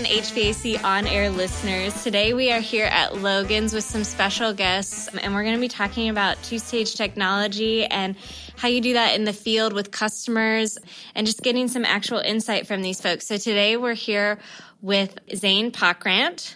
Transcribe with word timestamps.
again, 0.00 0.22
HVAC 0.22 0.82
on 0.82 1.06
air 1.06 1.30
listeners. 1.30 2.02
Today 2.02 2.32
we 2.32 2.50
are 2.52 2.60
here 2.60 2.86
at 2.86 3.16
Logan's 3.16 3.74
with 3.74 3.84
some 3.84 4.04
special 4.04 4.52
guests, 4.52 5.08
and 5.08 5.34
we're 5.34 5.42
going 5.42 5.54
to 5.54 5.60
be 5.60 5.68
talking 5.68 6.08
about 6.08 6.42
two 6.42 6.58
stage 6.58 6.94
technology 6.94 7.84
and 7.84 8.16
how 8.56 8.68
you 8.68 8.80
do 8.80 8.94
that 8.94 9.14
in 9.14 9.24
the 9.24 9.32
field 9.32 9.72
with 9.72 9.90
customers 9.90 10.78
and 11.14 11.26
just 11.26 11.42
getting 11.42 11.68
some 11.68 11.84
actual 11.84 12.18
insight 12.18 12.66
from 12.66 12.82
these 12.82 13.00
folks. 13.00 13.26
So 13.26 13.36
today 13.36 13.76
we're 13.76 13.94
here 13.94 14.38
with 14.80 15.18
Zane 15.34 15.70
Pokrant 15.70 16.54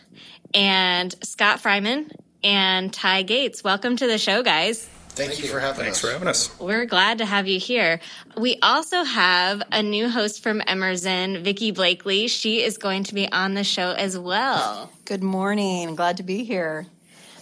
and 0.54 1.14
Scott 1.22 1.62
Fryman 1.62 2.10
and 2.42 2.92
Ty 2.92 3.22
Gates. 3.22 3.62
Welcome 3.62 3.96
to 3.96 4.06
the 4.06 4.18
show, 4.18 4.42
guys. 4.42 4.88
Thank, 5.14 5.30
Thank 5.30 5.44
you, 5.44 5.48
for 5.48 5.60
having 5.60 5.84
Thanks 5.84 5.98
us. 5.98 6.00
for 6.00 6.12
having 6.12 6.26
us. 6.26 6.58
We're 6.58 6.86
glad 6.86 7.18
to 7.18 7.24
have 7.24 7.46
you 7.46 7.60
here. 7.60 8.00
We 8.36 8.58
also 8.60 9.04
have 9.04 9.62
a 9.70 9.80
new 9.80 10.08
host 10.08 10.42
from 10.42 10.60
Emerson, 10.66 11.44
Vicki 11.44 11.70
Blakely. 11.70 12.26
She 12.26 12.62
is 12.62 12.78
going 12.78 13.04
to 13.04 13.14
be 13.14 13.30
on 13.30 13.54
the 13.54 13.62
show 13.62 13.92
as 13.92 14.18
well. 14.18 14.90
Good 15.04 15.22
morning. 15.22 15.94
Glad 15.94 16.16
to 16.16 16.24
be 16.24 16.42
here. 16.42 16.86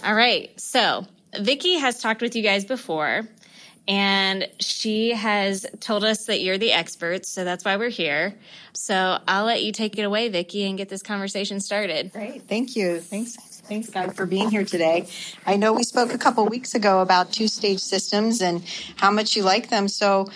All 0.05 0.15
right. 0.15 0.51
So, 0.61 1.07
Vicki 1.41 1.79
has 1.79 1.99
talked 1.99 2.21
with 2.21 2.37
you 2.37 2.43
guys 2.43 2.67
before, 2.67 3.27
and 3.89 4.47
she 4.61 5.13
has 5.13 5.65
told 5.81 6.05
us 6.05 6.27
that 6.27 6.43
you're 6.43 6.59
the 6.59 6.73
experts, 6.73 7.31
so 7.31 7.43
that's 7.43 7.65
why 7.65 7.77
we're 7.79 7.89
here. 7.89 8.35
So, 8.75 9.19
I'll 9.27 9.47
let 9.47 9.63
you 9.63 9.73
take 9.73 9.99
it 9.99 10.03
away, 10.03 10.29
Vicki, 10.29 10.69
and 10.69 10.77
get 10.77 10.91
this 10.91 11.03
conversation 11.03 11.59
started. 11.59 12.13
Great. 12.13 12.43
Thank 12.43 12.77
you. 12.77 13.01
Thanks. 13.01 13.37
Thanks, 13.65 13.91
guys, 13.91 14.13
for 14.15 14.27
being 14.27 14.51
here 14.51 14.65
today. 14.65 15.07
I 15.47 15.57
know 15.57 15.73
we 15.73 15.85
spoke 15.85 16.13
a 16.13 16.19
couple 16.19 16.45
weeks 16.47 16.75
ago 16.75 17.01
about 17.01 17.33
two 17.33 17.47
stage 17.47 17.79
systems 17.79 18.43
and 18.43 18.63
how 18.97 19.11
much 19.11 19.37
you 19.37 19.45
like 19.45 19.71
them. 19.71 19.89
So, 19.89 20.27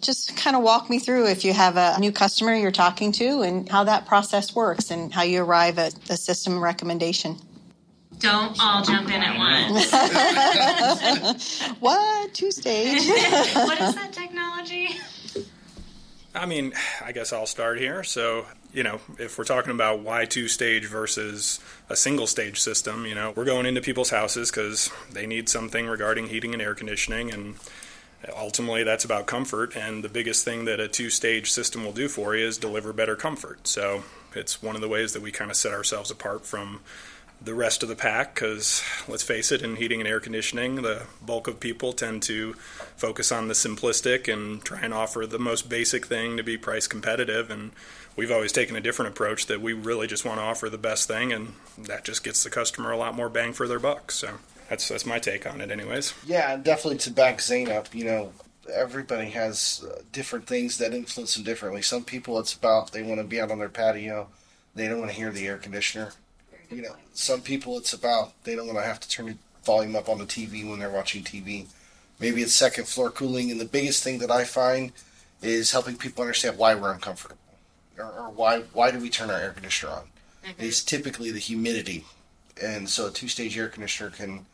just 0.00 0.36
kind 0.36 0.54
of 0.54 0.62
walk 0.62 0.88
me 0.88 0.98
through 0.98 1.26
if 1.26 1.44
you 1.44 1.52
have 1.52 1.76
a 1.76 1.98
new 1.98 2.12
customer 2.12 2.54
you're 2.54 2.70
talking 2.70 3.12
to 3.12 3.42
and 3.42 3.68
how 3.68 3.84
that 3.84 4.06
process 4.06 4.54
works 4.54 4.90
and 4.90 5.12
how 5.12 5.22
you 5.22 5.42
arrive 5.42 5.78
at 5.78 5.94
a 6.10 6.16
system 6.16 6.62
recommendation. 6.62 7.38
Don't 8.18 8.56
all 8.60 8.82
jump 8.82 9.08
in 9.08 9.22
at 9.22 9.36
once. 9.36 9.90
what? 11.80 12.34
Two 12.34 12.50
stage? 12.50 13.06
what 13.54 13.80
is 13.80 13.94
that 13.94 14.12
technology? 14.12 14.35
I 16.36 16.46
mean, 16.46 16.74
I 17.04 17.12
guess 17.12 17.32
I'll 17.32 17.46
start 17.46 17.78
here. 17.78 18.04
So, 18.04 18.46
you 18.72 18.82
know, 18.82 19.00
if 19.18 19.38
we're 19.38 19.44
talking 19.44 19.72
about 19.72 20.00
why 20.00 20.26
two 20.26 20.48
stage 20.48 20.84
versus 20.84 21.60
a 21.88 21.96
single 21.96 22.26
stage 22.26 22.60
system, 22.60 23.06
you 23.06 23.14
know, 23.14 23.32
we're 23.34 23.46
going 23.46 23.64
into 23.64 23.80
people's 23.80 24.10
houses 24.10 24.50
because 24.50 24.90
they 25.10 25.26
need 25.26 25.48
something 25.48 25.86
regarding 25.86 26.28
heating 26.28 26.52
and 26.52 26.62
air 26.62 26.74
conditioning. 26.74 27.32
And 27.32 27.54
ultimately, 28.36 28.84
that's 28.84 29.04
about 29.04 29.26
comfort. 29.26 29.74
And 29.74 30.04
the 30.04 30.10
biggest 30.10 30.44
thing 30.44 30.66
that 30.66 30.78
a 30.78 30.88
two 30.88 31.08
stage 31.08 31.50
system 31.50 31.84
will 31.84 31.92
do 31.92 32.06
for 32.06 32.36
you 32.36 32.46
is 32.46 32.58
deliver 32.58 32.92
better 32.92 33.16
comfort. 33.16 33.66
So 33.66 34.04
it's 34.34 34.62
one 34.62 34.74
of 34.74 34.82
the 34.82 34.88
ways 34.88 35.14
that 35.14 35.22
we 35.22 35.32
kind 35.32 35.50
of 35.50 35.56
set 35.56 35.72
ourselves 35.72 36.10
apart 36.10 36.44
from 36.44 36.80
the 37.40 37.54
rest 37.54 37.82
of 37.82 37.88
the 37.88 37.96
pack 37.96 38.34
because 38.34 38.82
let's 39.06 39.22
face 39.22 39.52
it 39.52 39.62
in 39.62 39.76
heating 39.76 40.00
and 40.00 40.08
air 40.08 40.20
conditioning 40.20 40.76
the 40.76 41.02
bulk 41.24 41.46
of 41.46 41.60
people 41.60 41.92
tend 41.92 42.22
to 42.22 42.54
focus 42.96 43.30
on 43.30 43.48
the 43.48 43.54
simplistic 43.54 44.32
and 44.32 44.64
try 44.64 44.80
and 44.80 44.94
offer 44.94 45.26
the 45.26 45.38
most 45.38 45.68
basic 45.68 46.06
thing 46.06 46.36
to 46.36 46.42
be 46.42 46.56
price 46.56 46.86
competitive 46.86 47.50
and 47.50 47.72
we've 48.16 48.32
always 48.32 48.52
taken 48.52 48.74
a 48.74 48.80
different 48.80 49.12
approach 49.12 49.46
that 49.46 49.60
we 49.60 49.72
really 49.72 50.06
just 50.06 50.24
want 50.24 50.38
to 50.38 50.42
offer 50.42 50.68
the 50.68 50.78
best 50.78 51.06
thing 51.06 51.32
and 51.32 51.52
that 51.78 52.04
just 52.04 52.24
gets 52.24 52.42
the 52.42 52.50
customer 52.50 52.90
a 52.90 52.96
lot 52.96 53.14
more 53.14 53.28
bang 53.28 53.52
for 53.52 53.68
their 53.68 53.78
buck. 53.78 54.10
So 54.10 54.38
that's 54.68 54.88
that's 54.88 55.06
my 55.06 55.18
take 55.18 55.46
on 55.46 55.60
it 55.60 55.70
anyways. 55.70 56.14
Yeah 56.26 56.56
definitely 56.56 56.98
to 56.98 57.10
back 57.10 57.40
zane 57.40 57.70
up 57.70 57.94
you 57.94 58.04
know 58.04 58.32
everybody 58.74 59.30
has 59.30 59.86
uh, 59.88 60.00
different 60.10 60.46
things 60.46 60.78
that 60.78 60.92
influence 60.92 61.36
them 61.36 61.44
differently. 61.44 61.82
Some 61.82 62.02
people 62.02 62.38
it's 62.40 62.54
about 62.54 62.92
they 62.92 63.02
want 63.02 63.20
to 63.20 63.26
be 63.26 63.40
out 63.40 63.50
on 63.50 63.58
their 63.58 63.68
patio 63.68 64.28
they 64.74 64.88
don't 64.88 64.98
want 64.98 65.10
to 65.10 65.16
hear 65.16 65.30
the 65.30 65.46
air 65.46 65.58
conditioner 65.58 66.12
you 66.70 66.82
know, 66.82 66.96
some 67.14 67.40
people 67.40 67.76
it's 67.78 67.92
about 67.92 68.32
they 68.44 68.54
don't 68.54 68.66
want 68.66 68.78
to 68.78 68.84
have 68.84 69.00
to 69.00 69.08
turn 69.08 69.26
the 69.26 69.36
volume 69.64 69.96
up 69.96 70.08
on 70.08 70.18
the 70.18 70.24
TV 70.24 70.68
when 70.68 70.78
they're 70.78 70.90
watching 70.90 71.22
TV. 71.22 71.66
Maybe 72.18 72.42
it's 72.42 72.54
second 72.54 72.88
floor 72.88 73.10
cooling, 73.10 73.50
and 73.50 73.60
the 73.60 73.66
biggest 73.66 74.02
thing 74.02 74.18
that 74.20 74.30
I 74.30 74.44
find 74.44 74.92
is 75.42 75.72
helping 75.72 75.96
people 75.96 76.22
understand 76.22 76.56
why 76.56 76.74
we're 76.74 76.92
uncomfortable 76.92 77.36
or, 77.98 78.04
or 78.04 78.30
why 78.30 78.60
why 78.72 78.90
do 78.90 78.98
we 78.98 79.10
turn 79.10 79.30
our 79.30 79.38
air 79.38 79.52
conditioner 79.52 79.92
on. 79.92 80.02
Mm-hmm. 80.44 80.62
It's 80.62 80.82
typically 80.82 81.30
the 81.30 81.38
humidity, 81.38 82.04
and 82.62 82.88
so 82.88 83.08
a 83.08 83.10
two 83.10 83.28
stage 83.28 83.56
air 83.58 83.68
conditioner 83.68 84.10
can 84.10 84.46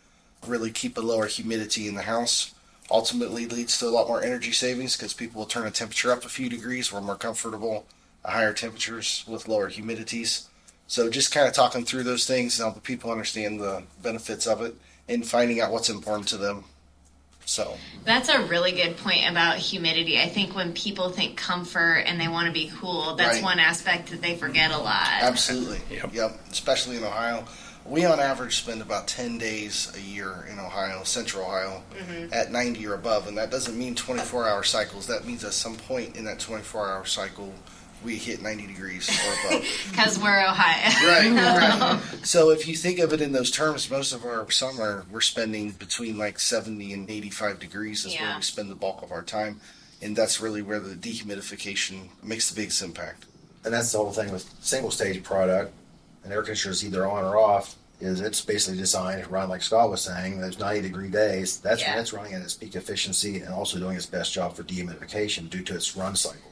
really 0.46 0.70
keep 0.70 0.96
a 0.96 1.00
lower 1.00 1.26
humidity 1.26 1.86
in 1.86 1.94
the 1.94 2.02
house. 2.02 2.54
Ultimately, 2.90 3.46
leads 3.46 3.78
to 3.78 3.86
a 3.86 3.90
lot 3.90 4.08
more 4.08 4.22
energy 4.22 4.52
savings 4.52 4.96
because 4.96 5.14
people 5.14 5.38
will 5.38 5.46
turn 5.46 5.64
the 5.64 5.70
temperature 5.70 6.12
up 6.12 6.24
a 6.24 6.28
few 6.28 6.48
degrees. 6.48 6.92
We're 6.92 7.00
more 7.00 7.16
comfortable 7.16 7.86
at 8.24 8.32
higher 8.32 8.52
temperatures 8.52 9.24
with 9.26 9.48
lower 9.48 9.70
humidities. 9.70 10.48
So 10.92 11.08
just 11.08 11.32
kind 11.32 11.48
of 11.48 11.54
talking 11.54 11.86
through 11.86 12.03
those 12.03 12.26
things 12.26 12.60
and 12.60 12.66
helping 12.66 12.82
people 12.82 13.10
understand 13.10 13.58
the 13.58 13.82
benefits 14.03 14.47
of 14.47 14.60
it 14.60 14.75
and 15.08 15.26
finding 15.26 15.58
out 15.58 15.72
what's 15.72 15.88
important 15.88 16.28
to 16.28 16.36
them. 16.36 16.64
So 17.47 17.78
that's 18.04 18.28
a 18.28 18.42
really 18.42 18.72
good 18.72 18.98
point 18.98 19.26
about 19.26 19.56
humidity. 19.56 20.20
I 20.20 20.28
think 20.28 20.54
when 20.54 20.75
people 20.75 21.08
think 21.08 21.38
comfort 21.38 22.04
and 22.06 22.20
they 22.20 22.28
want 22.28 22.48
to 22.48 22.53
be 22.53 22.70
cool, 22.76 23.14
that's 23.14 23.36
right. 23.36 23.42
one 23.42 23.58
aspect 23.58 24.10
that 24.10 24.20
they 24.20 24.36
forget 24.36 24.70
a 24.70 24.76
lot. 24.76 25.08
Absolutely. 25.22 25.80
Yep. 25.91 26.12
yep. 26.12 26.38
Especially 26.50 26.98
in 26.98 27.04
Ohio. 27.04 27.47
We 27.86 28.04
on 28.04 28.20
average 28.20 28.56
spend 28.56 28.82
about 28.82 29.09
10 29.09 29.38
days 29.38 29.91
a 29.97 30.00
year 30.03 30.47
in 30.53 30.59
Ohio, 30.59 31.04
central 31.04 31.47
Ohio, 31.47 31.82
mm-hmm. 31.97 32.34
at 32.34 32.53
90 32.53 32.86
or 32.86 32.92
above. 32.92 33.28
And 33.28 33.38
that 33.38 33.50
doesn't 33.50 33.78
mean 33.78 33.94
24 33.94 34.47
hour 34.47 34.62
cycles. 34.62 35.06
That 35.06 35.24
means 35.26 35.42
at 35.42 35.54
some 35.54 35.76
point 35.76 36.16
in 36.16 36.26
that 36.26 36.38
24 36.38 36.86
hour 36.86 37.06
cycle, 37.06 37.54
we 38.04 38.16
hit 38.16 38.42
90 38.42 38.66
degrees 38.66 39.08
or 39.08 39.48
above. 39.48 39.66
Because 39.90 40.18
we're 40.18 40.40
Ohio. 40.40 40.90
right, 41.06 41.32
right. 41.58 41.78
Oh. 41.80 42.02
So 42.24 42.50
if 42.50 42.66
you 42.66 42.74
think 42.74 42.98
of 42.98 43.12
it 43.12 43.20
in 43.20 43.32
those 43.32 43.50
terms, 43.50 43.90
most 43.90 44.12
of 44.12 44.24
our 44.24 44.50
summer 44.50 45.04
we're 45.10 45.20
spending 45.20 45.70
between 45.72 46.18
like 46.18 46.38
70 46.38 46.92
and 46.92 47.10
85 47.10 47.58
degrees 47.58 48.04
is 48.04 48.14
yeah. 48.14 48.28
where 48.28 48.36
we 48.36 48.42
spend 48.42 48.70
the 48.70 48.74
bulk 48.74 49.02
of 49.02 49.12
our 49.12 49.22
time. 49.22 49.60
And 50.00 50.16
that's 50.16 50.41
really 50.41 50.62
where 50.62 50.80
the 50.80 50.96
dehumidification 50.96 52.08
makes 52.22 52.50
the 52.50 52.56
biggest 52.56 52.82
impact. 52.82 53.26
And 53.64 53.72
that's 53.72 53.92
the 53.92 53.98
whole 53.98 54.10
thing 54.10 54.32
with 54.32 54.52
single 54.60 54.91
stage 54.91 55.22
product. 55.22 55.72
An 56.24 56.32
air 56.32 56.42
conditioner 56.42 56.72
is 56.72 56.84
either 56.84 57.06
on 57.06 57.24
or 57.24 57.36
off. 57.36 57.76
Is 58.00 58.20
it's 58.20 58.41
basically 58.41 58.78
designed 58.78 59.22
to 59.22 59.30
run 59.30 59.48
like 59.48 59.62
Scott 59.62 59.88
was 59.88 60.02
saying. 60.02 60.41
Those 60.41 60.58
90 60.58 60.82
degree 60.82 61.08
days. 61.08 61.60
That's 61.60 61.82
yeah. 61.82 61.92
when 61.92 62.00
it's 62.00 62.12
running 62.12 62.34
at 62.34 62.42
its 62.42 62.54
peak 62.54 62.74
efficiency 62.74 63.36
and 63.41 63.54
also 63.54 63.78
doing 63.78 63.96
its 63.96 64.06
best 64.06 64.32
job 64.32 64.56
for 64.56 64.64
dehumidification 64.64 65.48
due 65.48 65.62
to 65.62 65.76
its 65.76 65.96
run 65.96 66.16
cycle. 66.16 66.51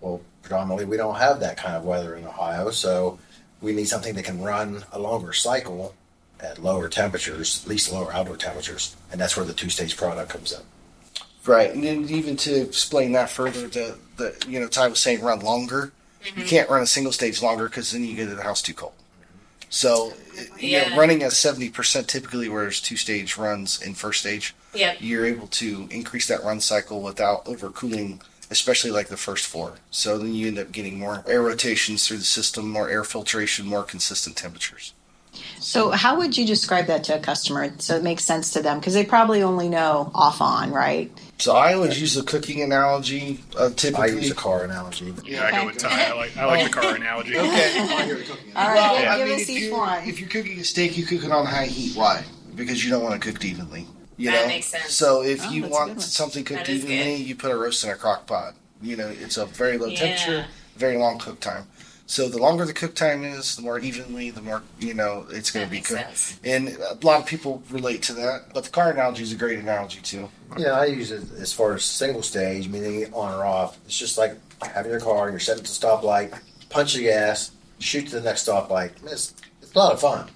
Well, 0.00 0.20
predominantly 0.42 0.84
we 0.84 0.96
don't 0.96 1.16
have 1.16 1.40
that 1.40 1.56
kind 1.56 1.76
of 1.76 1.84
weather 1.84 2.14
in 2.16 2.24
Ohio, 2.24 2.70
so 2.70 3.18
we 3.60 3.72
need 3.72 3.88
something 3.88 4.14
that 4.14 4.24
can 4.24 4.42
run 4.42 4.84
a 4.92 4.98
longer 4.98 5.32
cycle 5.32 5.94
at 6.40 6.62
lower 6.62 6.88
temperatures, 6.88 7.62
at 7.64 7.68
least 7.68 7.90
lower 7.90 8.12
outdoor 8.12 8.36
temperatures, 8.36 8.94
and 9.10 9.20
that's 9.20 9.36
where 9.36 9.46
the 9.46 9.54
two-stage 9.54 9.96
product 9.96 10.30
comes 10.30 10.52
in. 10.52 10.60
Right, 11.46 11.72
and 11.72 11.82
then 11.82 12.08
even 12.08 12.36
to 12.38 12.62
explain 12.62 13.12
that 13.12 13.30
further, 13.30 13.68
the, 13.68 13.96
the 14.16 14.44
you 14.48 14.60
know 14.60 14.66
Ty 14.66 14.88
was 14.88 14.98
saying 14.98 15.22
run 15.22 15.40
longer. 15.40 15.92
Mm-hmm. 16.24 16.40
You 16.40 16.46
can't 16.46 16.68
run 16.68 16.82
a 16.82 16.86
single 16.86 17.12
stage 17.12 17.40
longer 17.40 17.68
because 17.68 17.92
then 17.92 18.04
you 18.04 18.16
get 18.16 18.34
the 18.34 18.42
house 18.42 18.62
too 18.62 18.74
cold. 18.74 18.92
So, 19.68 20.12
yeah. 20.58 20.84
you 20.84 20.90
know, 20.90 20.96
running 20.96 21.22
at 21.22 21.32
seventy 21.32 21.70
percent 21.70 22.08
typically, 22.08 22.48
whereas 22.48 22.80
two 22.80 22.96
stage 22.96 23.36
runs 23.36 23.80
in 23.80 23.94
first 23.94 24.20
stage, 24.20 24.54
yep. 24.74 24.96
you're 25.00 25.24
able 25.24 25.46
to 25.48 25.88
increase 25.90 26.26
that 26.28 26.42
run 26.44 26.60
cycle 26.60 27.00
without 27.00 27.44
overcooling 27.46 28.20
especially 28.50 28.90
like 28.90 29.08
the 29.08 29.16
first 29.16 29.46
floor. 29.46 29.74
So 29.90 30.18
then 30.18 30.34
you 30.34 30.48
end 30.48 30.58
up 30.58 30.72
getting 30.72 30.98
more 30.98 31.24
air 31.26 31.42
rotations 31.42 32.06
through 32.06 32.18
the 32.18 32.24
system, 32.24 32.70
more 32.70 32.88
air 32.88 33.04
filtration, 33.04 33.66
more 33.66 33.82
consistent 33.82 34.36
temperatures. 34.36 34.92
So, 35.60 35.90
how 35.90 36.16
would 36.18 36.36
you 36.36 36.46
describe 36.46 36.86
that 36.86 37.04
to 37.04 37.16
a 37.16 37.18
customer 37.18 37.70
so 37.78 37.96
it 37.96 38.02
makes 38.02 38.24
sense 38.24 38.52
to 38.52 38.62
them? 38.62 38.78
Because 38.78 38.94
they 38.94 39.04
probably 39.04 39.42
only 39.42 39.68
know 39.68 40.10
off 40.14 40.40
on, 40.40 40.70
right? 40.70 41.10
So, 41.38 41.54
I 41.54 41.74
always 41.74 42.00
use 42.00 42.16
a 42.16 42.22
cooking 42.22 42.62
analogy. 42.62 43.40
Uh, 43.56 43.70
typically, 43.70 44.04
I 44.04 44.14
use 44.14 44.30
a 44.30 44.34
car 44.34 44.64
analogy. 44.64 45.12
Yeah, 45.24 45.46
okay. 45.46 45.56
I 45.56 45.60
go 45.60 45.66
with 45.66 45.78
Ty. 45.78 46.04
I 46.04 46.14
like, 46.14 46.36
I 46.36 46.44
like 46.46 46.64
the 46.64 46.72
car 46.72 46.94
analogy. 46.94 47.36
okay. 47.38 47.44
All 48.56 48.68
right, 48.68 48.74
well, 48.74 49.00
yeah. 49.00 49.16
give 49.18 49.26
I 49.26 49.30
mean, 49.30 49.40
us 49.40 49.48
each 49.50 49.72
one. 49.72 50.08
If 50.08 50.20
you're 50.20 50.30
cooking 50.30 50.58
a 50.58 50.64
steak, 50.64 50.96
you 50.96 51.04
cook 51.04 51.24
it 51.24 51.32
on 51.32 51.46
high 51.46 51.66
heat. 51.66 51.96
Why? 51.96 52.24
Because 52.54 52.84
you 52.84 52.90
don't 52.90 53.02
want 53.02 53.20
to 53.20 53.32
cook 53.32 53.44
evenly. 53.44 53.86
You 54.16 54.30
that 54.30 54.42
know? 54.42 54.48
makes 54.48 54.66
sense. 54.66 54.92
So, 54.92 55.22
if 55.22 55.44
oh, 55.44 55.50
you 55.50 55.66
want 55.68 56.00
something 56.00 56.44
cooked 56.44 56.68
evenly, 56.68 57.16
you 57.16 57.34
put 57.36 57.50
a 57.50 57.56
roast 57.56 57.84
in 57.84 57.90
a 57.90 57.94
crock 57.94 58.26
pot. 58.26 58.54
You 58.80 58.96
know, 58.96 59.08
it's 59.08 59.36
a 59.36 59.46
very 59.46 59.78
low 59.78 59.88
yeah. 59.88 59.98
temperature, 59.98 60.46
very 60.76 60.96
long 60.96 61.18
cook 61.18 61.40
time. 61.40 61.66
So 62.08 62.28
the 62.28 62.38
longer 62.38 62.64
the 62.64 62.72
cook 62.72 62.94
time 62.94 63.24
is, 63.24 63.56
the 63.56 63.62
more 63.62 63.80
evenly, 63.80 64.30
the 64.30 64.40
more 64.40 64.62
you 64.78 64.94
know 64.94 65.26
it's 65.28 65.50
going 65.50 65.66
to 65.66 65.70
be 65.70 65.80
cooked. 65.80 66.16
Sense. 66.16 66.40
And 66.44 66.68
a 66.68 66.96
lot 67.02 67.20
of 67.20 67.26
people 67.26 67.64
relate 67.68 68.02
to 68.04 68.12
that. 68.14 68.54
But 68.54 68.64
the 68.64 68.70
car 68.70 68.92
analogy 68.92 69.24
is 69.24 69.32
a 69.32 69.36
great 69.36 69.58
analogy 69.58 70.00
too. 70.00 70.28
Yeah, 70.56 70.70
I 70.70 70.84
use 70.84 71.10
it 71.10 71.24
as 71.40 71.52
far 71.52 71.74
as 71.74 71.84
single 71.84 72.22
stage, 72.22 72.68
meaning 72.68 73.12
on 73.12 73.34
or 73.34 73.44
off. 73.44 73.78
It's 73.86 73.98
just 73.98 74.18
like 74.18 74.36
having 74.62 74.92
your 74.92 75.00
car, 75.00 75.30
you're 75.30 75.40
setting 75.40 75.64
to 75.64 75.70
stoplight, 75.70 76.38
punch 76.70 76.94
the 76.94 77.02
gas, 77.02 77.50
shoot 77.80 78.06
to 78.08 78.20
the 78.20 78.22
next 78.22 78.46
stoplight. 78.46 78.92
It's, 79.04 79.34
it's 79.60 79.74
a 79.74 79.78
lot 79.78 79.92
of 79.92 80.00
fun. 80.00 80.28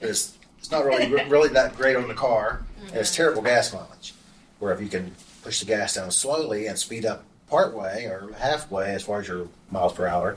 It's 0.00 0.36
it's 0.36 0.38
not 0.72 0.84
really 0.84 1.24
really 1.28 1.50
that 1.50 1.76
great 1.76 1.96
on 1.96 2.08
the 2.08 2.14
car, 2.14 2.62
mm-hmm. 2.76 2.88
and 2.88 2.96
it's 2.96 3.14
terrible 3.14 3.42
gas 3.42 3.72
mileage. 3.72 4.14
Where 4.58 4.72
if 4.72 4.80
you 4.80 4.88
can 4.88 5.14
push 5.42 5.60
the 5.60 5.66
gas 5.66 5.94
down 5.94 6.10
slowly 6.10 6.66
and 6.66 6.78
speed 6.78 7.04
up 7.04 7.24
part 7.48 7.74
way 7.74 8.06
or 8.06 8.32
halfway 8.38 8.94
as 8.94 9.02
far 9.02 9.20
as 9.20 9.28
your 9.28 9.48
miles 9.70 9.92
per 9.92 10.06
hour, 10.06 10.36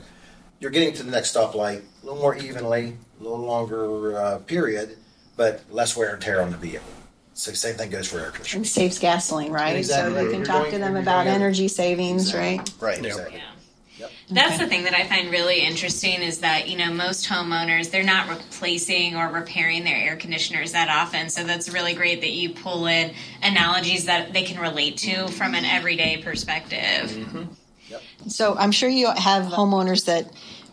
you're 0.60 0.70
getting 0.70 0.92
to 0.94 1.02
the 1.02 1.10
next 1.10 1.34
stoplight 1.34 1.82
a 2.02 2.06
little 2.06 2.20
more 2.20 2.36
evenly, 2.36 2.96
a 3.20 3.22
little 3.22 3.38
longer 3.38 4.16
uh, 4.18 4.38
period, 4.38 4.96
but 5.36 5.62
less 5.70 5.96
wear 5.96 6.12
and 6.12 6.22
tear 6.22 6.42
on 6.42 6.50
the 6.50 6.56
vehicle. 6.56 6.86
So 7.34 7.50
the 7.50 7.56
same 7.56 7.74
thing 7.74 7.90
goes 7.90 8.08
for 8.08 8.18
air 8.18 8.30
conditioning. 8.30 8.60
And 8.60 8.66
saves 8.66 8.98
gasoline, 8.98 9.52
right? 9.52 9.76
Exactly. 9.76 10.14
So 10.14 10.20
you 10.22 10.30
can 10.30 10.36
You're 10.38 10.46
talk 10.46 10.62
going- 10.62 10.72
to 10.72 10.78
them 10.78 10.96
about 10.96 11.24
going- 11.24 11.36
energy 11.36 11.68
savings, 11.68 12.34
right? 12.34 12.58
Right. 12.80 12.98
Exactly. 12.98 13.36
Yeah. 13.36 13.42
That's 14.28 14.58
the 14.58 14.66
thing 14.66 14.84
that 14.84 14.94
I 14.94 15.04
find 15.04 15.30
really 15.30 15.60
interesting 15.60 16.20
is 16.20 16.40
that, 16.40 16.68
you 16.68 16.76
know, 16.76 16.92
most 16.92 17.28
homeowners, 17.28 17.90
they're 17.90 18.02
not 18.02 18.28
replacing 18.28 19.16
or 19.16 19.28
repairing 19.28 19.84
their 19.84 19.96
air 19.96 20.16
conditioners 20.16 20.72
that 20.72 20.88
often. 20.88 21.28
So 21.30 21.44
that's 21.44 21.68
really 21.68 21.94
great 21.94 22.20
that 22.22 22.32
you 22.32 22.50
pull 22.50 22.86
in 22.86 23.12
analogies 23.42 24.06
that 24.06 24.32
they 24.32 24.42
can 24.42 24.60
relate 24.60 24.96
to 24.98 25.28
from 25.28 25.54
an 25.54 25.64
everyday 25.64 26.16
perspective. 26.16 27.10
Mm-hmm. 27.10 27.42
So 28.28 28.56
I'm 28.56 28.72
sure 28.72 28.88
you 28.88 29.12
have 29.12 29.44
homeowners 29.44 30.06
that 30.06 30.28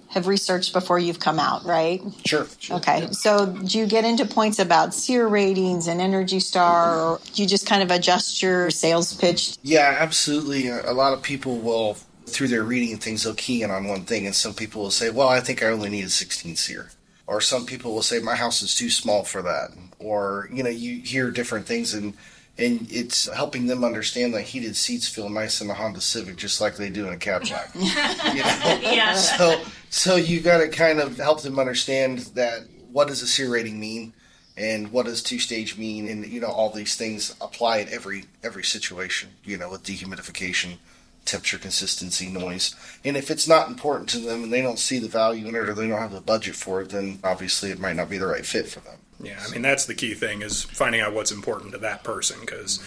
have 0.10 0.28
researched 0.28 0.74
before 0.74 1.00
you've 1.00 1.20
come 1.20 1.40
out, 1.40 1.66
right? 1.66 2.02
Sure. 2.26 2.48
Okay. 2.70 3.08
So 3.12 3.48
do 3.48 3.80
you 3.80 3.86
get 3.86 4.06
into 4.06 4.26
points 4.26 4.60
about 4.60 4.94
SEER 4.94 5.28
ratings 5.28 5.88
and 5.88 6.00
Energy 6.00 6.40
Star, 6.40 7.00
or 7.00 7.20
do 7.34 7.42
you 7.42 7.48
just 7.48 7.66
kind 7.66 7.82
of 7.82 7.92
adjust 7.92 8.42
your 8.42 8.70
sales 8.70 9.14
pitch? 9.14 9.58
Yeah, 9.64 9.98
absolutely. 10.00 10.68
A 10.68 10.92
a 10.92 10.94
lot 10.94 11.14
of 11.14 11.22
people 11.24 11.58
will, 11.58 11.98
through 12.34 12.50
their 12.50 12.64
reading 12.64 12.92
and 12.92 13.02
things, 13.02 13.24
they'll 13.24 13.34
key 13.36 13.64
in 13.64 13.72
on 13.72 13.88
one 13.88 14.04
thing, 14.04 14.26
and 14.26 14.36
some 14.36 14.54
people 14.54 14.82
will 14.82 14.92
say, 14.92 15.10
"Well, 15.10 15.30
I 15.30 15.40
think 15.40 15.64
I 15.64 15.68
only 15.68 15.90
need 15.90 16.06
a 16.06 16.10
16 16.10 16.56
seer," 16.56 16.92
or 17.28 17.42
some 17.42 17.66
people 17.66 17.94
will 17.94 18.02
say, 18.02 18.20
"My 18.20 18.36
house 18.36 18.62
is 18.62 18.76
too 18.76 18.90
small 18.90 19.24
for 19.24 19.42
that," 19.42 19.72
or 20.00 20.50
you 20.52 20.64
know, 20.64 20.70
you 20.70 21.02
hear 21.02 21.32
different 21.32 21.66
things, 21.66 21.94
and 21.94 22.14
and 22.58 22.88
it's 22.92 23.32
helping 23.32 23.66
them 23.66 23.84
understand 23.84 24.34
that 24.34 24.42
heated 24.42 24.76
seats 24.76 25.08
feel 25.08 25.30
nice 25.30 25.62
in 25.62 25.70
a 25.70 25.74
Honda 25.74 26.02
Civic, 26.02 26.36
just 26.36 26.62
like 26.62 26.76
they 26.76 26.90
do 26.90 27.08
in 27.08 27.14
a 27.14 27.18
Cadillac. 27.18 27.72
you 27.76 27.82
know? 27.82 28.80
Yeah. 28.82 29.16
So, 29.16 29.60
so 29.90 30.16
you 30.16 30.40
got 30.40 30.60
to 30.60 30.68
kind 30.70 31.00
of 31.00 31.18
help 31.18 31.42
them 31.42 31.58
understand 31.58 32.20
that 32.36 32.62
what 32.92 33.08
does 33.08 33.24
a 33.24 33.28
SEER 33.28 33.50
rating 33.50 33.80
mean, 33.80 34.14
and 34.56 34.92
what 34.92 35.08
does 35.08 35.24
two 35.24 35.40
stage 35.40 35.78
mean, 35.78 36.08
and 36.08 36.28
you 36.28 36.40
know 36.40 36.48
all 36.48 36.70
these 36.70 36.96
things 36.96 37.36
apply 37.42 37.80
at 37.80 37.90
every 37.90 38.26
every 38.44 38.64
situation. 38.64 39.30
You 39.44 39.58
know, 39.58 39.72
with 39.72 39.84
dehumidification, 39.84 40.78
temperature 41.26 41.58
consistency, 41.58 42.28
noise, 42.28 42.76
and 43.04 43.16
if 43.16 43.32
it's 43.32 43.48
not 43.48 43.68
important 43.68 44.10
to 44.10 44.20
them 44.20 44.44
and 44.44 44.54
they 44.54 44.62
don't 44.62 44.80
see 44.80 45.00
the 45.00 45.08
value 45.08 45.48
in 45.48 45.56
it 45.56 45.70
or 45.70 45.74
they 45.74 45.88
don't 45.88 46.00
have 46.00 46.12
the 46.12 46.22
budget 46.22 46.56
for 46.56 46.82
it, 46.82 46.90
then 46.90 47.20
obviously 47.24 47.72
it 47.72 47.80
might 47.80 47.96
not 47.96 48.10
be 48.10 48.18
the 48.18 48.28
right 48.28 48.46
fit 48.46 48.68
for 48.68 48.82
them. 48.82 48.98
Yeah, 49.20 49.42
I 49.46 49.52
mean 49.52 49.62
that's 49.62 49.86
the 49.86 49.96
key 49.96 50.14
thing 50.14 50.42
is 50.42 50.64
finding 50.64 51.02
out 51.02 51.14
what's 51.14 51.32
important 51.32 51.72
to 51.72 51.78
that 51.80 52.04
person 52.04 52.40
because 52.42 52.80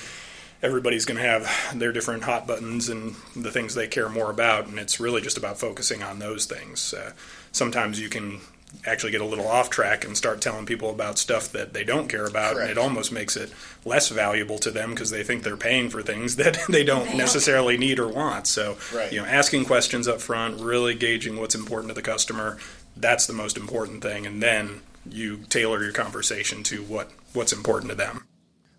everybody's 0.62 1.04
going 1.04 1.16
to 1.16 1.26
have 1.26 1.78
their 1.78 1.92
different 1.92 2.24
hot 2.24 2.46
buttons 2.46 2.88
and 2.88 3.14
the 3.34 3.50
things 3.50 3.74
they 3.74 3.86
care 3.86 4.08
more 4.08 4.30
about, 4.30 4.66
and 4.66 4.78
it's 4.78 5.00
really 5.00 5.20
just 5.20 5.38
about 5.38 5.58
focusing 5.58 6.02
on 6.02 6.18
those 6.18 6.46
things. 6.46 6.92
Uh, 6.92 7.12
sometimes 7.52 8.00
you 8.00 8.08
can 8.08 8.40
actually 8.84 9.12
get 9.12 9.20
a 9.20 9.24
little 9.26 9.46
off 9.46 9.70
track 9.70 10.04
and 10.04 10.16
start 10.16 10.40
telling 10.40 10.66
people 10.66 10.90
about 10.90 11.18
stuff 11.18 11.50
that 11.52 11.72
they 11.72 11.84
don't 11.84 12.08
care 12.08 12.26
about, 12.26 12.56
and 12.58 12.70
it 12.70 12.78
almost 12.78 13.10
makes 13.12 13.36
it 13.36 13.52
less 13.84 14.08
valuable 14.08 14.58
to 14.58 14.70
them 14.70 14.90
because 14.90 15.10
they 15.10 15.22
think 15.22 15.42
they're 15.42 15.56
paying 15.56 15.90
for 15.90 16.02
things 16.02 16.36
that 16.36 16.58
they 16.68 16.84
don't 16.84 17.16
necessarily 17.16 17.76
need 17.76 17.98
or 17.98 18.08
want. 18.08 18.46
So, 18.46 18.76
Right. 18.94 19.12
you 19.12 19.20
know, 19.20 19.26
asking 19.26 19.64
questions 19.64 20.06
up 20.08 20.20
front, 20.20 20.60
really 20.60 20.94
gauging 20.94 21.38
what's 21.40 21.54
important 21.54 21.88
to 21.90 21.94
the 21.94 22.02
customer, 22.02 22.58
that's 22.96 23.26
the 23.26 23.32
most 23.32 23.56
important 23.56 24.02
thing, 24.02 24.26
and 24.26 24.42
then 24.42 24.80
you 25.08 25.38
tailor 25.48 25.82
your 25.82 25.92
conversation 25.92 26.62
to 26.64 26.82
what 26.82 27.10
what's 27.32 27.52
important 27.52 27.90
to 27.90 27.96
them. 27.96 28.24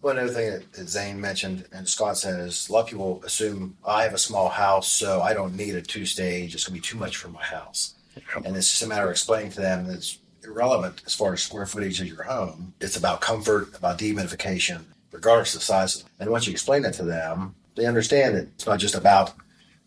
One 0.01 0.17
other 0.19 0.29
thing 0.29 0.51
that, 0.51 0.73
that 0.73 0.89
Zane 0.89 1.19
mentioned 1.19 1.65
and 1.71 1.87
Scott 1.87 2.17
said 2.17 2.39
is 2.39 2.69
a 2.69 2.73
lot 2.73 2.81
of 2.81 2.87
people 2.87 3.21
assume 3.25 3.77
I 3.85 4.03
have 4.03 4.13
a 4.13 4.17
small 4.17 4.49
house, 4.49 4.87
so 4.87 5.21
I 5.21 5.33
don't 5.33 5.55
need 5.55 5.75
a 5.75 5.81
two 5.81 6.05
stage. 6.05 6.53
It's 6.53 6.65
going 6.67 6.79
to 6.79 6.81
be 6.81 6.87
too 6.87 6.97
much 6.97 7.17
for 7.17 7.29
my 7.29 7.43
house. 7.43 7.93
And 8.45 8.55
it's 8.55 8.69
just 8.71 8.83
a 8.83 8.87
matter 8.87 9.05
of 9.05 9.11
explaining 9.11 9.51
to 9.51 9.61
them 9.61 9.87
that 9.87 9.95
it's 9.95 10.19
irrelevant 10.43 11.01
as 11.05 11.13
far 11.13 11.33
as 11.33 11.41
square 11.41 11.65
footage 11.65 11.99
of 11.99 12.07
your 12.07 12.23
home. 12.23 12.73
It's 12.79 12.97
about 12.97 13.21
comfort, 13.21 13.75
about 13.75 13.99
dehumidification, 13.99 14.83
regardless 15.11 15.55
of 15.55 15.63
size. 15.63 16.05
And 16.19 16.29
once 16.29 16.47
you 16.47 16.51
explain 16.51 16.83
that 16.83 16.93
to 16.95 17.03
them, 17.03 17.55
they 17.75 17.85
understand 17.85 18.35
that 18.35 18.43
it's 18.55 18.65
not 18.65 18.79
just 18.79 18.95
about 18.95 19.33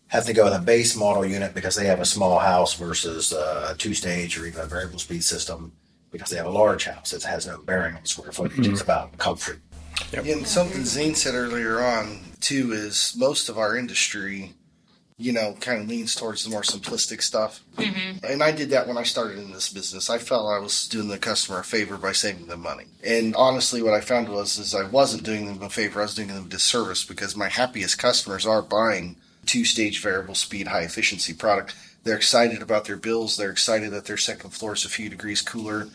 having 0.07 0.27
to 0.27 0.33
go 0.33 0.45
with 0.45 0.53
a 0.53 0.59
base 0.59 0.95
model 0.95 1.25
unit 1.25 1.53
because 1.53 1.75
they 1.75 1.87
have 1.87 1.99
a 1.99 2.05
small 2.05 2.39
house 2.39 2.73
versus 2.73 3.31
a 3.31 3.75
two 3.77 3.93
stage 3.93 4.37
or 4.37 4.45
even 4.45 4.61
a 4.61 4.65
variable 4.65 4.99
speed 4.99 5.23
system 5.23 5.71
because 6.11 6.29
they 6.29 6.37
have 6.37 6.45
a 6.45 6.49
large 6.49 6.85
house. 6.85 7.13
It 7.13 7.23
has 7.23 7.47
no 7.47 7.57
bearing 7.59 7.95
on 7.95 8.05
square 8.05 8.31
footage. 8.31 8.57
Mm-hmm. 8.57 8.73
It's 8.73 8.81
about 8.81 9.17
comfort. 9.17 9.59
And 10.13 10.45
something 10.45 10.83
Zane 10.83 11.15
said 11.15 11.35
earlier 11.35 11.81
on 11.81 12.19
too 12.41 12.73
is 12.73 13.13
most 13.17 13.49
of 13.49 13.57
our 13.57 13.77
industry, 13.77 14.53
you 15.21 15.31
know, 15.31 15.55
kind 15.59 15.81
of 15.81 15.87
leans 15.87 16.15
towards 16.15 16.43
the 16.43 16.49
more 16.49 16.63
simplistic 16.63 17.21
stuff. 17.21 17.61
Mm-hmm. 17.77 18.25
And 18.25 18.41
I 18.41 18.51
did 18.51 18.71
that 18.71 18.87
when 18.87 18.97
I 18.97 19.03
started 19.03 19.37
in 19.37 19.51
this 19.51 19.71
business. 19.71 20.09
I 20.09 20.17
felt 20.17 20.51
I 20.51 20.59
was 20.59 20.87
doing 20.87 21.07
the 21.07 21.17
customer 21.17 21.59
a 21.59 21.63
favor 21.63 21.97
by 21.97 22.11
saving 22.11 22.47
them 22.47 22.61
money. 22.61 22.85
And 23.05 23.35
honestly, 23.35 23.81
what 23.81 23.93
I 23.93 24.01
found 24.01 24.29
was 24.29 24.57
is 24.57 24.73
I 24.73 24.89
wasn't 24.89 25.23
doing 25.23 25.45
them 25.45 25.61
a 25.61 25.69
favor. 25.69 25.99
I 25.99 26.03
was 26.03 26.15
doing 26.15 26.29
them 26.29 26.45
a 26.45 26.49
disservice 26.49 27.03
because 27.03 27.35
my 27.35 27.49
happiest 27.49 27.99
customers 27.99 28.45
are 28.45 28.61
buying 28.61 29.15
two-stage 29.45 30.01
variable 30.01 30.35
speed, 30.35 30.67
high 30.67 30.81
efficiency 30.81 31.33
product. 31.33 31.75
They're 32.03 32.15
excited 32.15 32.61
about 32.61 32.85
their 32.85 32.97
bills. 32.97 33.37
They're 33.37 33.51
excited 33.51 33.91
that 33.91 34.05
their 34.05 34.17
second 34.17 34.51
floor 34.51 34.73
is 34.73 34.85
a 34.85 34.89
few 34.89 35.09
degrees 35.09 35.41
cooler. 35.41 35.87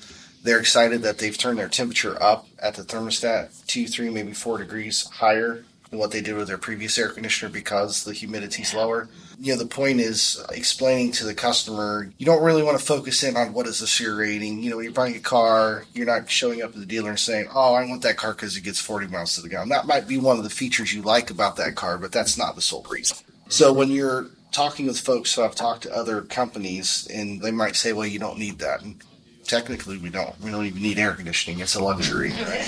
They're 0.42 0.60
excited 0.60 1.02
that 1.02 1.18
they've 1.18 1.36
turned 1.36 1.58
their 1.58 1.68
temperature 1.68 2.22
up 2.22 2.46
at 2.60 2.74
the 2.74 2.82
thermostat 2.82 3.66
two, 3.66 3.88
three, 3.88 4.10
maybe 4.10 4.32
four 4.32 4.58
degrees 4.58 5.08
higher 5.10 5.64
what 5.90 6.10
they 6.10 6.20
did 6.20 6.34
with 6.34 6.48
their 6.48 6.58
previous 6.58 6.98
air 6.98 7.08
conditioner 7.08 7.50
because 7.50 8.04
the 8.04 8.12
humidity's 8.12 8.74
lower. 8.74 9.08
You 9.38 9.52
know, 9.52 9.58
the 9.58 9.68
point 9.68 10.00
is 10.00 10.42
uh, 10.42 10.52
explaining 10.52 11.12
to 11.12 11.24
the 11.24 11.34
customer, 11.34 12.10
you 12.18 12.26
don't 12.26 12.42
really 12.42 12.62
want 12.62 12.78
to 12.78 12.84
focus 12.84 13.22
in 13.22 13.36
on 13.36 13.52
what 13.52 13.66
is 13.66 13.80
the 13.80 13.86
SEER 13.86 14.16
rating. 14.16 14.62
You 14.62 14.70
know, 14.70 14.76
when 14.76 14.84
you're 14.84 14.92
buying 14.92 15.14
a 15.14 15.20
car, 15.20 15.84
you're 15.94 16.06
not 16.06 16.30
showing 16.30 16.62
up 16.62 16.70
at 16.70 16.76
the 16.76 16.86
dealer 16.86 17.10
and 17.10 17.18
saying, 17.18 17.48
oh, 17.54 17.74
I 17.74 17.86
want 17.86 18.02
that 18.02 18.16
car 18.16 18.32
because 18.32 18.56
it 18.56 18.64
gets 18.64 18.80
40 18.80 19.08
miles 19.08 19.34
to 19.34 19.42
the 19.42 19.48
gallon. 19.48 19.68
That 19.68 19.86
might 19.86 20.08
be 20.08 20.18
one 20.18 20.38
of 20.38 20.44
the 20.44 20.50
features 20.50 20.92
you 20.92 21.02
like 21.02 21.30
about 21.30 21.56
that 21.56 21.74
car, 21.74 21.98
but 21.98 22.12
that's 22.12 22.38
not 22.38 22.56
the 22.56 22.62
sole 22.62 22.86
reason. 22.90 23.18
So 23.48 23.72
when 23.72 23.90
you're 23.90 24.26
talking 24.50 24.86
with 24.86 24.98
folks, 24.98 25.38
I've 25.38 25.54
talked 25.54 25.82
to 25.82 25.94
other 25.94 26.22
companies, 26.22 27.06
and 27.12 27.40
they 27.42 27.50
might 27.50 27.76
say, 27.76 27.92
well, 27.92 28.06
you 28.06 28.18
don't 28.18 28.38
need 28.38 28.58
that. 28.60 28.82
And 28.82 29.02
technically, 29.46 29.98
we 29.98 30.10
don't. 30.10 30.38
We 30.40 30.50
don't 30.50 30.66
even 30.66 30.82
need 30.82 30.98
air 30.98 31.14
conditioning. 31.14 31.60
It's 31.60 31.74
a 31.74 31.82
luxury. 31.82 32.32
Right? 32.46 32.62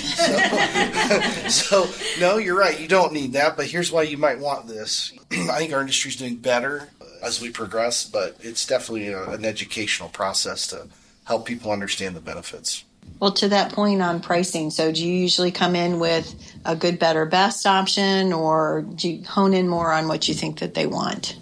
So, 1.49 1.85
so, 1.85 2.19
no, 2.19 2.37
you're 2.37 2.57
right. 2.57 2.79
You 2.79 2.87
don't 2.87 3.13
need 3.13 3.33
that. 3.33 3.55
But 3.55 3.67
here's 3.67 3.91
why 3.91 4.03
you 4.03 4.17
might 4.17 4.39
want 4.39 4.67
this. 4.67 5.13
I 5.31 5.57
think 5.57 5.73
our 5.73 5.81
industry's 5.81 6.15
doing 6.15 6.37
better 6.37 6.89
as 7.21 7.41
we 7.41 7.49
progress, 7.49 8.05
but 8.05 8.35
it's 8.41 8.65
definitely 8.65 9.09
a, 9.09 9.29
an 9.29 9.45
educational 9.45 10.09
process 10.09 10.67
to 10.67 10.87
help 11.25 11.45
people 11.45 11.71
understand 11.71 12.15
the 12.15 12.21
benefits. 12.21 12.83
Well, 13.19 13.31
to 13.33 13.49
that 13.49 13.73
point 13.73 14.01
on 14.01 14.21
pricing, 14.21 14.69
so 14.69 14.91
do 14.91 15.05
you 15.05 15.13
usually 15.13 15.51
come 15.51 15.75
in 15.75 15.99
with 15.99 16.33
a 16.65 16.75
good, 16.75 16.99
better, 16.99 17.25
best 17.25 17.65
option, 17.65 18.31
or 18.31 18.81
do 18.81 19.09
you 19.09 19.25
hone 19.25 19.53
in 19.53 19.67
more 19.67 19.91
on 19.91 20.07
what 20.07 20.27
you 20.27 20.33
think 20.33 20.59
that 20.59 20.73
they 20.73 20.87
want? 20.87 21.37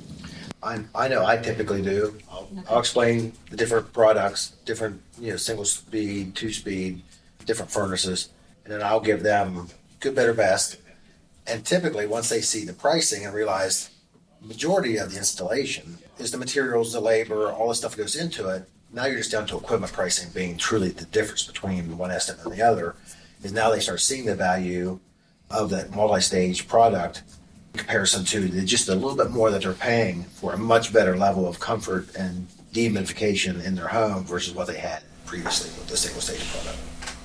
I, 0.67 0.83
I 0.93 1.07
know 1.07 1.25
I 1.25 1.37
typically 1.37 1.81
do. 1.81 2.17
I'll, 2.29 2.49
I'll 2.69 2.79
explain 2.79 3.31
the 3.49 3.55
different 3.55 3.93
products, 3.93 4.49
different 4.65 5.01
you 5.19 5.31
know 5.31 5.37
single 5.37 5.65
speed, 5.65 6.35
two 6.35 6.51
speed, 6.51 7.01
different 7.45 7.71
furnaces, 7.71 8.29
and 8.65 8.73
then 8.73 8.83
I'll 8.83 8.99
give 8.99 9.23
them 9.23 9.69
good, 10.01 10.13
better, 10.13 10.33
best. 10.33 10.77
And 11.45 11.65
typically, 11.65 12.05
once 12.05 12.27
they 12.27 12.41
see 12.41 12.65
the 12.65 12.73
pricing 12.73 13.25
and 13.25 13.33
realize 13.33 13.89
majority 14.41 14.97
of 14.97 15.11
the 15.11 15.17
installation 15.17 15.97
is 16.19 16.31
the 16.31 16.37
materials, 16.37 16.91
the 16.91 16.99
labor, 16.99 17.49
all 17.51 17.69
the 17.69 17.75
stuff 17.75 17.95
that 17.95 18.01
goes 18.01 18.15
into 18.15 18.49
it. 18.49 18.67
Now 18.91 19.05
you're 19.05 19.17
just 19.17 19.31
down 19.31 19.47
to 19.47 19.57
equipment 19.57 19.93
pricing 19.93 20.29
being 20.33 20.57
truly 20.57 20.89
the 20.89 21.05
difference 21.05 21.43
between 21.43 21.97
one 21.97 22.11
estimate 22.11 22.45
and 22.45 22.53
the 22.53 22.61
other. 22.61 22.95
Is 23.43 23.53
now 23.53 23.69
they 23.69 23.79
start 23.79 24.01
seeing 24.01 24.25
the 24.25 24.35
value 24.35 24.99
of 25.49 25.69
that 25.69 25.95
multi-stage 25.95 26.67
product 26.67 27.23
comparison 27.77 28.25
to 28.25 28.49
just 28.65 28.89
a 28.89 28.95
little 28.95 29.15
bit 29.15 29.31
more 29.31 29.51
that 29.51 29.61
they're 29.61 29.73
paying 29.73 30.23
for 30.23 30.53
a 30.53 30.57
much 30.57 30.91
better 30.91 31.15
level 31.15 31.47
of 31.47 31.59
comfort 31.59 32.15
and 32.15 32.47
dehumidification 32.73 33.63
in 33.63 33.75
their 33.75 33.87
home 33.87 34.23
versus 34.23 34.53
what 34.53 34.67
they 34.67 34.77
had 34.77 35.01
previously 35.25 35.69
with 35.79 35.87
the 35.87 35.97
single 35.97 36.21
stage 36.21 36.45
product. 36.51 36.77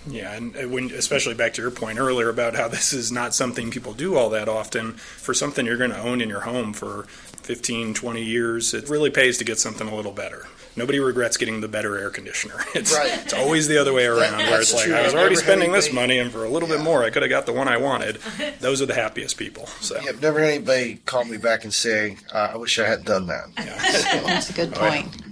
Yeah, 0.05 0.33
and 0.33 0.73
when, 0.73 0.91
especially 0.91 1.35
back 1.35 1.55
to 1.55 1.63
your 1.63 1.71
point 1.71 2.01
earlier 2.01 2.29
about 2.29 2.57
how 2.57 2.67
this 2.69 2.93
is 2.93 3.13
not 3.13 3.35
something 3.35 3.71
people 3.71 3.93
do 3.93 4.17
all 4.17 4.31
that 4.31 4.49
often. 4.49 4.95
For 4.95 5.33
something 5.33 5.65
you're 5.65 5.77
going 5.77 5.91
to 5.91 6.01
own 6.01 6.21
in 6.21 6.29
your 6.29 6.41
home 6.41 6.73
for 6.73 7.07
15, 7.45 7.95
20 7.95 8.23
years, 8.23 8.75
it 8.75 8.89
really 8.89 9.11
pays 9.11 9.39
to 9.39 9.45
get 9.45 9.59
something 9.59 9.89
a 9.89 9.95
little 9.95 10.13
better. 10.13 10.47
Nobody 10.75 10.99
regrets 11.01 11.37
getting 11.37 11.61
the 11.61 11.69
better 11.69 11.99
air 11.99 12.09
conditioner. 12.11 12.55
It's, 12.75 12.95
Right. 12.95 13.13
it's 13.23 13.35
always 13.35 13.69
the 13.69 13.77
other 13.79 13.93
way 13.93 14.07
around, 14.07 14.39
where 14.39 14.61
it's 14.61 14.73
like, 14.73 14.85
true. 14.87 14.95
I 14.95 15.03
was 15.03 15.13
already 15.15 15.35
never 15.35 15.41
had 15.41 15.45
spending 15.45 15.73
this 15.73 15.93
money, 15.93 16.19
and 16.19 16.33
for 16.33 16.45
a 16.45 16.49
little 16.49 16.69
bit 16.69 16.81
more, 16.81 17.05
I 17.05 17.11
could 17.11 17.23
have 17.23 17.29
got 17.31 17.45
the 17.47 17.53
one 17.53 17.69
I 17.69 17.77
wanted. 17.77 18.19
Those 18.61 18.81
are 18.81 18.87
the 18.87 18.95
happiest 18.95 19.37
people. 19.37 19.67
So, 19.81 19.97
Yeah, 20.03 20.11
I've 20.11 20.23
never 20.23 20.41
had 20.41 20.49
anybody 20.55 20.97
call 21.05 21.25
me 21.25 21.37
back 21.37 21.65
and 21.65 21.75
say, 21.75 22.17
uh, 22.33 22.51
I 22.55 22.57
wish 22.57 22.79
I 22.79 22.87
hadn't 22.87 23.07
done 23.07 23.27
that. 23.27 23.45
That's 23.57 24.49
a 24.51 24.53
good 24.55 24.73
Oh, 24.77 24.85
yeah. 24.85 25.03
point. 25.03 25.23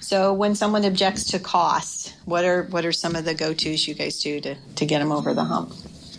So, 0.00 0.32
when 0.32 0.54
someone 0.54 0.84
objects 0.84 1.24
to 1.32 1.38
cost, 1.40 2.14
what 2.26 2.44
are 2.44 2.62
what 2.70 2.86
are 2.86 2.92
some 2.92 3.16
of 3.16 3.24
the 3.24 3.34
go 3.34 3.52
tos 3.52 3.88
you 3.88 3.94
guys 3.94 4.22
do 4.22 4.40
to, 4.40 4.54
to 4.76 4.86
get 4.86 5.00
them 5.00 5.10
over 5.12 5.34
the 5.34 5.42
hump? 5.44 5.74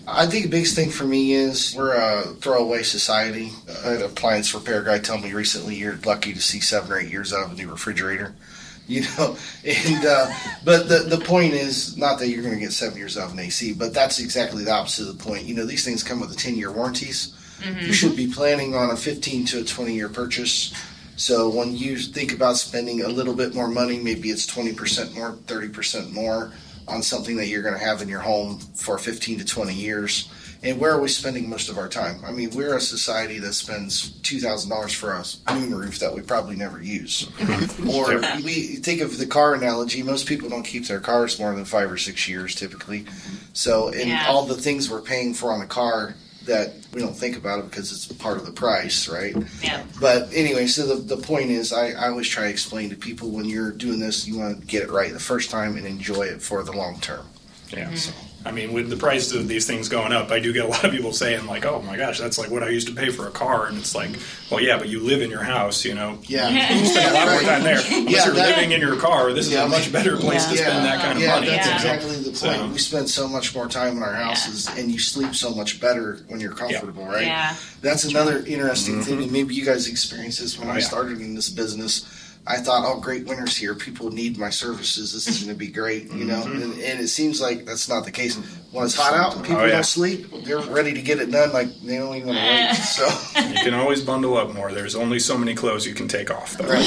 I 0.09 0.25
think 0.25 0.45
the 0.45 0.51
biggest 0.51 0.75
thing 0.75 0.89
for 0.89 1.03
me 1.03 1.33
is 1.33 1.75
we're 1.75 1.93
a 1.93 2.21
throwaway 2.35 2.83
society. 2.83 3.51
An 3.83 4.01
appliance 4.01 4.53
repair 4.53 4.81
guy 4.81 4.99
told 4.99 5.21
me 5.21 5.33
recently 5.33 5.75
you're 5.75 5.97
lucky 6.05 6.33
to 6.33 6.41
see 6.41 6.61
seven 6.61 6.91
or 6.91 6.99
eight 6.99 7.11
years 7.11 7.33
out 7.33 7.45
of 7.45 7.51
a 7.51 7.55
new 7.55 7.69
refrigerator. 7.69 8.33
you 8.87 9.01
know. 9.01 9.35
And 9.65 10.05
uh, 10.05 10.31
but 10.63 10.87
the 10.87 10.99
the 10.99 11.23
point 11.23 11.53
is 11.53 11.97
not 11.97 12.19
that 12.19 12.29
you're 12.29 12.41
going 12.41 12.53
to 12.53 12.59
get 12.59 12.71
seven 12.71 12.97
years 12.97 13.17
out 13.17 13.27
of 13.27 13.33
an 13.33 13.39
AC, 13.39 13.73
but 13.73 13.93
that's 13.93 14.19
exactly 14.19 14.63
the 14.63 14.71
opposite 14.71 15.09
of 15.09 15.17
the 15.17 15.23
point. 15.23 15.43
You 15.43 15.55
know, 15.55 15.65
these 15.65 15.83
things 15.83 16.03
come 16.03 16.21
with 16.21 16.31
a 16.31 16.35
ten 16.35 16.55
year 16.55 16.71
warranties. 16.71 17.33
You 17.81 17.91
should 17.91 18.15
be 18.15 18.27
planning 18.27 18.75
on 18.75 18.91
a 18.91 18.95
15 18.95 19.45
to 19.47 19.61
a 19.61 19.63
20 19.63 19.93
year 19.93 20.09
purchase. 20.09 20.73
So 21.15 21.49
when 21.49 21.75
you 21.75 21.97
think 21.97 22.31
about 22.31 22.57
spending 22.57 23.01
a 23.01 23.07
little 23.07 23.33
bit 23.33 23.55
more 23.55 23.67
money, 23.67 23.97
maybe 23.97 24.29
it's 24.29 24.45
20% 24.45 25.15
more, 25.15 25.31
30% 25.31 26.11
more 26.11 26.53
on 26.87 27.03
something 27.03 27.35
that 27.37 27.47
you're 27.47 27.61
going 27.61 27.73
to 27.77 27.83
have 27.83 28.01
in 28.01 28.07
your 28.07 28.19
home 28.21 28.59
for 28.75 28.97
15 28.97 29.39
to 29.39 29.45
20 29.45 29.73
years. 29.73 30.29
And 30.63 30.79
where 30.79 30.91
are 30.91 30.99
we 30.99 31.07
spending 31.07 31.47
most 31.47 31.69
of 31.69 31.77
our 31.77 31.87
time? 31.87 32.19
I 32.25 32.31
mean, 32.31 32.49
we're 32.49 32.75
a 32.75 32.81
society 32.81 33.37
that 33.39 33.53
spends 33.53 34.09
two 34.21 34.39
thousand 34.39 34.71
dollars 34.71 34.91
for 34.91 35.11
a 35.13 35.53
moon 35.53 35.75
roof 35.75 35.99
that 35.99 36.11
we 36.15 36.21
probably 36.21 36.55
never 36.55 36.81
use. 36.81 37.29
or 37.87 38.19
we 38.43 38.77
think 38.77 39.01
of 39.01 39.19
the 39.19 39.27
car 39.27 39.53
analogy. 39.53 40.01
Most 40.01 40.25
people 40.25 40.49
don't 40.49 40.63
keep 40.63 40.87
their 40.87 40.99
cars 40.99 41.37
more 41.39 41.53
than 41.53 41.63
five 41.63 41.91
or 41.91 41.97
six 41.97 42.27
years 42.27 42.55
typically. 42.55 43.05
So, 43.53 43.89
and 43.89 44.09
Yeah. 44.09 44.25
all 44.27 44.45
the 44.45 44.55
things 44.55 44.89
we're 44.89 45.01
paying 45.01 45.35
for 45.35 45.51
on 45.51 45.61
a 45.61 45.67
car 45.67 46.15
that 46.47 46.73
we 46.93 46.99
don't 46.99 47.15
think 47.15 47.37
about 47.37 47.59
it 47.59 47.69
because 47.69 47.91
it's 47.91 48.07
part 48.07 48.37
of 48.37 48.45
the 48.45 48.51
price, 48.51 49.07
right? 49.07 49.35
Yeah. 49.61 49.83
But 50.01 50.29
anyway, 50.33 50.67
so 50.67 50.95
the, 50.95 51.15
the 51.15 51.21
point 51.21 51.51
is, 51.51 51.71
I, 51.71 51.91
I 51.91 52.07
always 52.09 52.27
try 52.27 52.43
to 52.45 52.49
explain 52.49 52.89
to 52.89 52.95
people 52.95 53.29
when 53.29 53.45
you're 53.45 53.71
doing 53.71 53.99
this, 53.99 54.27
you 54.27 54.39
want 54.39 54.59
to 54.59 54.65
get 54.65 54.83
it 54.83 54.89
right 54.89 55.13
the 55.13 55.19
first 55.19 55.51
time 55.51 55.77
and 55.77 55.85
enjoy 55.85 56.23
it 56.23 56.41
for 56.41 56.63
the 56.63 56.71
long 56.71 56.99
term. 56.99 57.25
Yeah. 57.69 57.85
Mm-hmm. 57.85 57.95
So, 57.95 58.13
I 58.47 58.51
mean, 58.51 58.71
with 58.73 58.89
the 58.89 58.95
price 58.95 59.33
of 59.33 59.47
these 59.47 59.67
things 59.67 59.89
going 59.89 60.13
up, 60.13 60.31
I 60.31 60.39
do 60.39 60.53
get 60.53 60.63
a 60.65 60.67
lot 60.69 60.83
of 60.85 60.91
people 60.91 61.11
saying 61.11 61.45
like, 61.45 61.65
"Oh 61.65 61.81
my 61.81 61.97
gosh, 61.97 62.17
that's 62.19 62.37
like 62.37 62.49
what 62.49 62.63
I 62.63 62.69
used 62.69 62.87
to 62.87 62.93
pay 62.93 63.09
for 63.09 63.27
a 63.27 63.31
car," 63.31 63.67
and 63.67 63.77
it's 63.77 63.93
like, 63.93 64.11
well, 64.49 64.61
yeah, 64.61 64.77
but 64.77 64.87
you 64.87 65.01
live 65.01 65.21
in 65.21 65.29
your 65.29 65.43
house, 65.43 65.83
you 65.83 65.93
know. 65.93 66.17
Yeah. 66.23 66.73
You 66.73 66.85
spend 66.85 67.11
a 67.11 67.13
lot 67.13 67.27
more 67.29 67.41
time 67.41 67.63
there. 67.63 67.77
Unless 67.91 68.09
Yeah, 68.09 68.25
you're 68.25 68.33
that- 68.35 68.55
living 68.57 68.71
in 68.71 68.79
your 68.81 68.95
car, 68.95 69.33
this 69.33 69.47
is 69.47 69.53
a 69.55 69.67
much 69.67 69.91
better 69.91 70.15
place 70.17 70.45
to 70.45 70.55
Yeah. 70.55 70.67
spend 70.69 70.85
that 70.85 71.01
kind 71.01 71.17
of 71.17 71.23
yeah, 71.23 71.35
money. 71.35 71.47
that's 71.47 71.65
you 71.65 71.71
know? 71.71 71.75
exactly 71.75 72.15
the 72.17 72.23
point. 72.23 72.37
So- 72.37 72.67
we 72.69 72.77
spend 72.77 73.09
so 73.09 73.27
much 73.27 73.53
more 73.53 73.67
time 73.67 73.97
in 73.97 74.03
our 74.03 74.13
houses, 74.13 74.69
and 74.77 74.89
you 74.89 74.99
sleep 74.99 75.35
so 75.35 75.49
much 75.53 75.81
better 75.81 76.19
when 76.29 76.39
you're 76.39 76.53
comfortable, 76.53 77.05
right? 77.05 77.25
Yeah. 77.25 77.55
That's 77.81 78.05
another 78.05 78.37
interesting 78.45 79.01
thing, 79.01 79.21
and 79.23 79.31
maybe 79.31 79.53
you 79.55 79.65
guys 79.65 79.87
experienced 79.87 80.39
this 80.39 80.57
when 80.57 80.69
Oh, 80.69 80.71
I 80.71 80.77
yeah. 80.77 80.85
started 80.85 81.19
in 81.19 81.35
this 81.35 81.49
business. 81.49 82.05
I 82.47 82.57
thought, 82.57 82.83
oh, 82.85 82.99
great, 82.99 83.25
winner's 83.25 83.57
here. 83.57 83.75
People 83.75 84.09
need 84.09 84.37
my 84.37 84.49
services. 84.49 85.13
This 85.13 85.27
is 85.27 85.43
going 85.43 85.53
to 85.53 85.59
be 85.59 85.67
great, 85.67 86.11
you 86.11 86.23
know. 86.23 86.41
Mm-hmm. 86.41 86.61
And, 86.61 86.73
and 86.79 86.99
it 86.99 87.09
seems 87.09 87.41
like 87.41 87.65
that's 87.65 87.89
not 87.89 88.05
the 88.05 88.11
case. 88.11 88.39
When 88.71 88.83
it's 88.85 88.95
hot 88.95 89.13
out 89.13 89.35
and 89.35 89.45
people 89.45 89.61
Oh, 89.61 89.65
yeah. 89.65 89.71
don't 89.75 89.85
sleep, 89.85 90.29
they're 90.43 90.59
ready 90.59 90.93
to 90.93 91.01
get 91.01 91.19
it 91.19 91.31
done. 91.31 91.53
Like 91.53 91.69
they 91.81 91.97
don't 91.97 92.13
even 92.15 92.27
want 92.29 92.39
to 92.39 92.45
wait. 92.45 92.75
So, 92.75 93.07
You 93.39 93.55
can 93.55 93.73
always 93.73 94.01
bundle 94.01 94.37
up 94.37 94.53
more. 94.53 94.71
There's 94.73 94.95
only 94.95 95.19
so 95.19 95.37
many 95.37 95.55
clothes 95.55 95.85
you 95.87 95.93
can 95.93 96.07
take 96.07 96.29
off. 96.29 96.57
Though. 96.57 96.67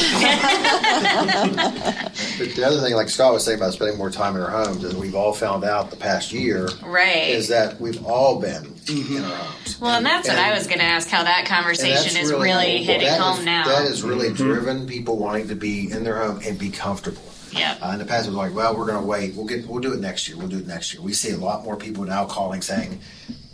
But 2.39 2.55
the 2.55 2.65
other 2.67 2.81
thing, 2.81 2.95
like 2.95 3.09
Scott 3.09 3.33
was 3.33 3.45
saying 3.45 3.59
about 3.59 3.73
spending 3.75 3.99
more 3.99 4.11
time 4.11 4.35
in 4.37 4.43
our 4.43 4.51
homes, 4.51 4.83
is 4.85 4.95
we've 4.95 5.15
all 5.15 5.33
found 5.33 5.65
out 5.65 5.91
the 5.91 5.97
past 5.97 6.33
year 6.33 6.69
Right. 6.83 7.29
is 7.29 7.49
that 7.49 7.81
we've 7.81 8.05
all 8.07 8.41
been 8.41 8.65
mm-hmm. 8.65 9.17
in 9.19 9.25
our 9.25 9.31
homes. 9.37 9.81
well, 9.81 9.97
and 9.97 10.07
that's 10.07 10.29
what 10.29 10.39
I 10.39 10.53
was 10.55 10.67
going 10.67 10.79
to 10.79 10.85
ask 10.85 11.09
how 11.09 11.23
that 11.23 11.47
conversation 11.47 12.17
is 12.21 12.31
really, 12.33 12.83
hitting 12.83 13.07
that 13.07 13.21
home 13.21 13.41
is- 13.41 13.45
now. 13.45 13.65
That 13.67 13.83
has 13.87 14.03
really 14.03 14.29
mm-hmm. 14.29 14.37
driven 14.37 14.87
people 14.87 15.19
wanting 15.19 15.49
to 15.49 15.55
be 15.55 15.91
in 15.91 16.05
their 16.05 16.19
home 16.19 16.41
and 16.45 16.59
be 16.59 16.71
comfortable. 16.71 17.23
Yep. 17.53 17.79
Uh, 17.83 17.91
in 17.93 17.99
the 17.99 18.05
past, 18.05 18.27
it 18.27 18.31
was 18.31 18.37
like, 18.37 18.55
well, 18.55 18.77
we're 18.77 18.87
going 18.87 19.01
to 19.01 19.07
wait. 19.07 19.35
We'll 19.35 19.47
get. 19.47 19.67
We'll 19.67 19.81
do 19.81 19.93
it 19.93 20.01
next 20.01 20.29
year. 20.29 20.37
We'll 20.37 20.49
do 20.49 20.59
it 20.59 20.67
next 20.67 20.93
year. 20.95 21.03
We 21.03 21.13
see 21.13 21.31
a 21.31 21.37
lot 21.37 21.65
more 21.65 21.77
people 21.77 22.05
now 22.05 22.25
calling 22.25 22.63
saying, 22.63 23.01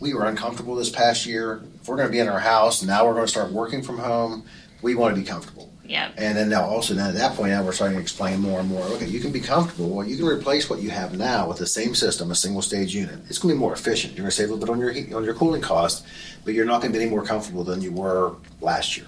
we 0.01 0.15
were 0.15 0.27
uncomfortable 0.27 0.75
this 0.75 0.91
past 0.91 1.27
year. 1.27 1.63
If 1.81 1.89
we're 1.89 1.97
going 1.97 2.09
to 2.09 2.13
be 2.13 2.19
in 2.19 2.29
our 2.29 2.41
house, 2.41 2.83
now 2.83 3.07
we're 3.07 3.15
going 3.15 3.25
to 3.27 3.31
start 3.31 3.53
working 3.53 3.83
from 3.83 3.99
home. 3.99 4.45
We 4.83 4.95
want 4.95 5.15
to 5.15 5.21
be 5.21 5.27
comfortable. 5.27 5.73
Yeah. 5.89 6.11
And 6.17 6.37
then 6.37 6.49
now, 6.49 6.65
also, 6.65 6.95
then 6.95 7.07
at 7.07 7.15
that 7.15 7.37
point, 7.37 7.51
now 7.51 7.63
we're 7.63 7.73
starting 7.73 7.97
to 7.97 8.03
explain 8.03 8.41
more 8.41 8.61
and 8.61 8.69
more. 8.69 8.83
Okay, 8.83 9.07
you 9.07 9.21
can 9.21 9.31
be 9.31 9.41
comfortable. 9.41 9.89
Well, 9.89 10.07
you 10.07 10.17
can 10.17 10.27
replace 10.27 10.69
what 10.69 10.81
you 10.81 10.91
have 10.91 11.17
now 11.17 11.49
with 11.49 11.59
the 11.59 11.67
same 11.67 11.95
system, 11.95 12.31
a 12.31 12.35
single 12.35 12.61
stage 12.61 12.95
unit. 12.95 13.21
It's 13.29 13.39
going 13.39 13.55
to 13.55 13.57
be 13.57 13.61
more 13.61 13.73
efficient. 13.73 14.15
You're 14.15 14.25
going 14.25 14.31
to 14.31 14.37
save 14.37 14.51
a 14.51 14.55
little 14.55 14.67
bit 14.67 14.73
on 14.73 14.81
your 14.81 14.91
heat, 14.91 15.13
on 15.13 15.25
your 15.25 15.35
cooling 15.35 15.63
cost, 15.63 16.05
but 16.45 16.55
you're 16.55 16.65
not 16.65 16.81
going 16.81 16.93
to 16.93 16.99
be 16.99 17.05
any 17.05 17.11
more 17.11 17.25
comfortable 17.25 17.63
than 17.63 17.81
you 17.81 17.93
were 17.93 18.35
last 18.61 18.97
year. 18.97 19.07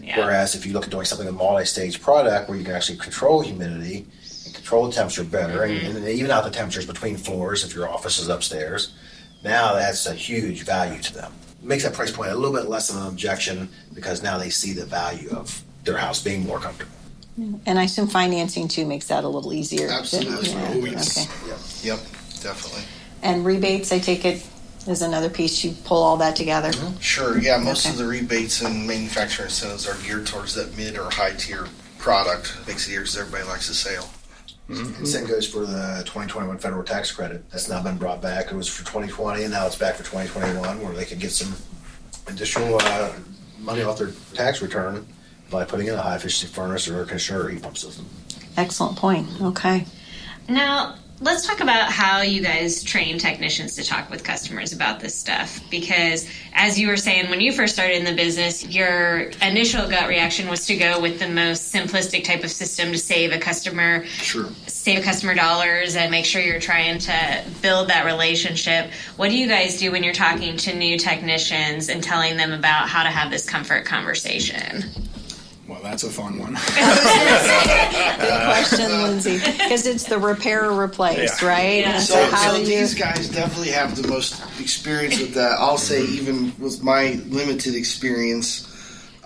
Yeah. 0.00 0.18
Whereas 0.18 0.54
if 0.54 0.66
you 0.66 0.72
look 0.72 0.84
at 0.84 0.90
doing 0.90 1.04
something 1.04 1.26
with 1.26 1.34
a 1.34 1.38
multi-stage 1.38 2.00
product 2.00 2.48
where 2.48 2.58
you 2.58 2.64
can 2.64 2.74
actually 2.74 2.98
control 2.98 3.42
humidity 3.42 4.06
control 4.64 4.86
the 4.86 4.92
temperature 4.94 5.24
better, 5.24 5.58
Mm-hmm. 5.60 5.86
and, 5.86 5.96
and 5.98 6.08
even 6.08 6.30
out 6.30 6.42
the 6.44 6.50
temperatures 6.50 6.86
between 6.86 7.18
floors 7.18 7.64
if 7.64 7.74
your 7.74 7.86
office 7.88 8.18
is 8.18 8.28
upstairs, 8.28 8.94
now 9.44 9.74
that's 9.74 10.06
a 10.06 10.14
huge 10.14 10.62
value 10.64 11.00
to 11.02 11.12
them. 11.14 11.32
Makes 11.62 11.84
that 11.84 11.92
price 11.92 12.10
point 12.10 12.30
a 12.30 12.34
little 12.34 12.56
bit 12.56 12.68
less 12.70 12.88
of 12.90 12.96
an 12.96 13.06
objection 13.06 13.68
because 13.92 14.22
now 14.22 14.38
they 14.38 14.48
see 14.48 14.72
the 14.72 14.86
value 14.86 15.28
of 15.30 15.62
their 15.84 15.98
house 15.98 16.22
being 16.22 16.46
more 16.46 16.58
comfortable. 16.58 16.92
And 17.66 17.78
I 17.78 17.82
assume 17.84 18.06
financing 18.06 18.68
too 18.68 18.86
makes 18.86 19.06
that 19.08 19.24
a 19.24 19.28
little 19.28 19.52
easier. 19.52 19.88
Absolutely. 19.90 20.50
Yeah, 20.50 20.72
Always. 20.74 21.18
Okay. 21.18 21.28
yep, 21.88 21.98
definitely. 22.42 22.84
And 23.22 23.44
rebates, 23.44 23.92
I 23.92 23.98
take 23.98 24.24
it, 24.24 24.46
is 24.86 25.02
another 25.02 25.28
piece. 25.28 25.62
You 25.64 25.72
pull 25.84 26.02
all 26.02 26.16
that 26.18 26.36
together. 26.36 26.70
Sure. 27.00 27.38
Yeah, 27.38 27.58
most 27.58 27.84
Okay. 27.86 27.92
of 27.94 27.98
the 27.98 28.06
rebates 28.06 28.62
and 28.62 28.86
manufacturer 28.86 29.46
incentives 29.46 29.86
are 29.88 29.96
geared 30.06 30.26
towards 30.26 30.54
that 30.54 30.74
mid 30.76 30.96
or 30.98 31.10
high 31.10 31.32
tier 31.32 31.66
product. 31.98 32.54
Makes 32.66 32.86
it 32.86 32.90
easier 32.90 33.00
because 33.00 33.18
everybody 33.18 33.44
likes 33.48 33.68
the 33.68 33.74
sale. 34.68 34.86
And 34.86 35.08
same 35.08 35.26
goes 35.26 35.46
for 35.46 35.60
the 35.60 36.02
2021 36.04 36.58
federal 36.58 36.82
tax 36.84 37.10
credit. 37.12 37.48
That's 37.50 37.68
now 37.68 37.82
been 37.82 37.96
brought 37.96 38.22
back. 38.22 38.50
It 38.50 38.54
was 38.54 38.68
for 38.68 38.84
2020, 38.84 39.44
and 39.44 39.52
now 39.52 39.66
it's 39.66 39.76
back 39.76 39.94
for 39.94 40.04
2021, 40.04 40.82
where 40.82 40.92
they 40.92 41.04
can 41.04 41.18
get 41.18 41.30
some 41.32 41.54
additional 42.26 42.78
uh, 42.80 43.12
money 43.58 43.82
off 43.82 43.98
their 43.98 44.12
tax 44.32 44.62
return 44.62 45.06
by 45.50 45.64
putting 45.64 45.88
in 45.88 45.94
a 45.94 46.00
high 46.02 46.16
efficiency 46.16 46.52
furnace 46.52 46.88
or 46.88 46.96
air 46.96 47.04
conditioner 47.04 47.44
or 47.44 47.48
heat 47.48 47.62
pump 47.62 47.76
system. 47.76 48.06
Excellent 48.56 48.96
point. 48.96 49.28
Okay. 49.40 49.84
Now, 50.48 50.96
let's 51.20 51.46
talk 51.46 51.60
about 51.60 51.90
how 51.90 52.20
you 52.22 52.42
guys 52.42 52.82
train 52.82 53.18
technicians 53.18 53.76
to 53.76 53.84
talk 53.84 54.10
with 54.10 54.24
customers 54.24 54.72
about 54.72 55.00
this 55.00 55.14
stuff. 55.14 55.60
Because, 55.70 56.28
as 56.52 56.78
you 56.78 56.88
were 56.88 56.96
saying, 56.96 57.30
when 57.30 57.40
you 57.40 57.52
first 57.52 57.74
started 57.74 57.96
in 57.96 58.04
the 58.04 58.14
business, 58.14 58.66
your 58.66 59.30
initial 59.40 59.88
gut 59.88 60.08
reaction 60.08 60.48
was 60.48 60.66
to 60.66 60.76
go 60.76 61.00
with 61.00 61.18
the 61.18 61.28
most 61.28 61.72
simplistic 61.72 62.24
type 62.24 62.44
of 62.44 62.50
system 62.50 62.92
to 62.92 62.98
save 62.98 63.32
a 63.32 63.38
customer 63.38 64.04
Sure. 64.06 64.48
save 64.66 65.04
customer 65.04 65.34
dollars 65.34 65.96
and 65.96 66.10
make 66.10 66.24
sure 66.24 66.42
you're 66.42 66.60
trying 66.60 66.98
to 66.98 67.44
build 67.62 67.88
that 67.88 68.04
relationship. 68.04 68.90
What 69.16 69.30
do 69.30 69.36
you 69.38 69.46
guys 69.46 69.78
do 69.78 69.92
when 69.92 70.02
you're 70.02 70.12
talking 70.12 70.56
to 70.58 70.74
new 70.74 70.98
technicians 70.98 71.88
and 71.88 72.02
telling 72.02 72.36
them 72.36 72.52
about 72.52 72.88
how 72.88 73.02
to 73.02 73.08
have 73.10 73.30
this 73.30 73.48
comfort 73.48 73.84
conversation? 73.84 74.84
Well, 75.84 75.90
that's 75.90 76.04
a 76.04 76.08
fun 76.08 76.38
one. 76.38 76.54
Good 76.54 78.42
question, 78.46 78.90
Lindsay. 79.02 79.36
Because 79.38 79.86
it's 79.86 80.04
the 80.04 80.18
repair 80.18 80.64
or 80.70 80.82
replace, 80.82 81.42
Yeah. 81.42 81.46
right? 81.48 81.80
Yeah. 81.80 81.98
So, 81.98 82.14
so, 82.14 82.30
how 82.34 82.52
so 82.52 82.56
do 82.56 82.60
you? 82.62 82.78
these 82.78 82.94
guys 82.94 83.28
definitely 83.28 83.72
have 83.72 83.94
the 84.00 84.08
most 84.08 84.42
experience 84.58 85.20
with 85.20 85.34
that. 85.34 85.58
I'll 85.58 85.76
say, 85.76 86.02
even 86.04 86.54
with 86.58 86.82
my 86.82 87.20
limited 87.26 87.74
experience, 87.74 88.66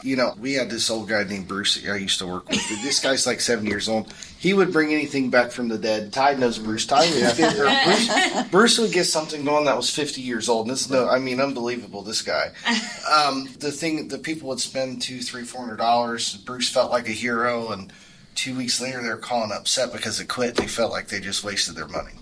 you 0.02 0.16
know, 0.16 0.34
we 0.40 0.54
had 0.54 0.68
this 0.68 0.90
old 0.90 1.08
guy 1.08 1.22
named 1.22 1.46
Bruce 1.46 1.80
that 1.80 1.92
I 1.92 1.96
used 1.98 2.18
to 2.18 2.26
work 2.26 2.48
with. 2.48 2.82
This 2.82 2.98
guy's 2.98 3.24
like 3.24 3.40
seven 3.40 3.64
years 3.64 3.88
old. 3.88 4.12
He 4.38 4.54
would 4.54 4.72
bring 4.72 4.92
anything 4.92 5.30
back 5.30 5.50
from 5.50 5.66
the 5.68 5.78
dead. 5.78 6.12
Ty 6.12 6.34
knows 6.34 6.58
Bruce. 6.58 6.86
Ty 6.86 7.06
or 7.06 7.34
Bruce, 7.84 8.48
Bruce 8.50 8.78
would 8.78 8.92
get 8.92 9.04
something 9.04 9.44
going 9.44 9.64
that 9.64 9.76
was 9.76 9.90
50 9.90 10.20
years 10.20 10.48
old. 10.48 10.66
And 10.66 10.76
this, 10.76 10.88
no, 10.88 11.08
I 11.08 11.18
mean, 11.18 11.40
unbelievable. 11.40 12.02
This 12.02 12.22
guy. 12.22 12.52
Um, 13.08 13.48
the 13.58 13.72
thing, 13.72 14.08
the 14.08 14.18
people 14.18 14.50
would 14.50 14.60
spend 14.60 15.00
two, 15.00 15.20
three, 15.20 15.42
four 15.42 15.62
hundred 15.62 15.78
dollars. 15.78 16.36
Bruce 16.36 16.68
felt 16.68 16.92
like 16.92 17.08
a 17.08 17.12
hero, 17.12 17.72
and 17.72 17.90
two 18.34 18.54
weeks 18.54 18.82
later, 18.82 19.02
they're 19.02 19.16
calling 19.16 19.50
upset 19.50 19.94
because 19.94 20.20
it 20.20 20.28
quit. 20.28 20.56
They 20.56 20.66
felt 20.66 20.92
like 20.92 21.08
they 21.08 21.18
just 21.18 21.42
wasted 21.42 21.74
their 21.74 21.88
money. 21.88 22.12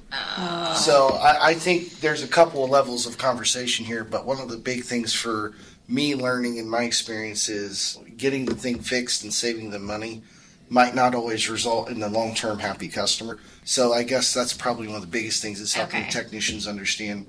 So 0.76 1.08
I, 1.20 1.48
I 1.48 1.54
think 1.54 1.98
there's 1.98 2.22
a 2.22 2.28
couple 2.28 2.62
of 2.62 2.70
levels 2.70 3.04
of 3.04 3.18
conversation 3.18 3.84
here, 3.84 4.04
but 4.04 4.26
one 4.26 4.38
of 4.38 4.48
the 4.48 4.56
big 4.56 4.84
things 4.84 5.12
for 5.12 5.54
me 5.88 6.14
learning 6.14 6.58
in 6.58 6.68
my 6.68 6.84
experience 6.84 7.48
is 7.48 7.98
getting 8.16 8.44
the 8.44 8.54
thing 8.54 8.78
fixed 8.78 9.24
and 9.24 9.34
saving 9.34 9.70
the 9.70 9.80
money 9.80 10.22
might 10.68 10.94
not 10.94 11.14
always 11.14 11.48
result 11.48 11.90
in 11.90 12.00
the 12.00 12.08
long 12.08 12.34
term 12.34 12.58
happy 12.58 12.88
customer. 12.88 13.38
So 13.64 13.92
I 13.92 14.02
guess 14.02 14.32
that's 14.34 14.52
probably 14.52 14.86
one 14.86 14.96
of 14.96 15.02
the 15.02 15.08
biggest 15.08 15.42
things 15.42 15.60
is 15.60 15.74
helping 15.74 16.02
Okay. 16.02 16.10
technicians 16.10 16.66
understand. 16.66 17.26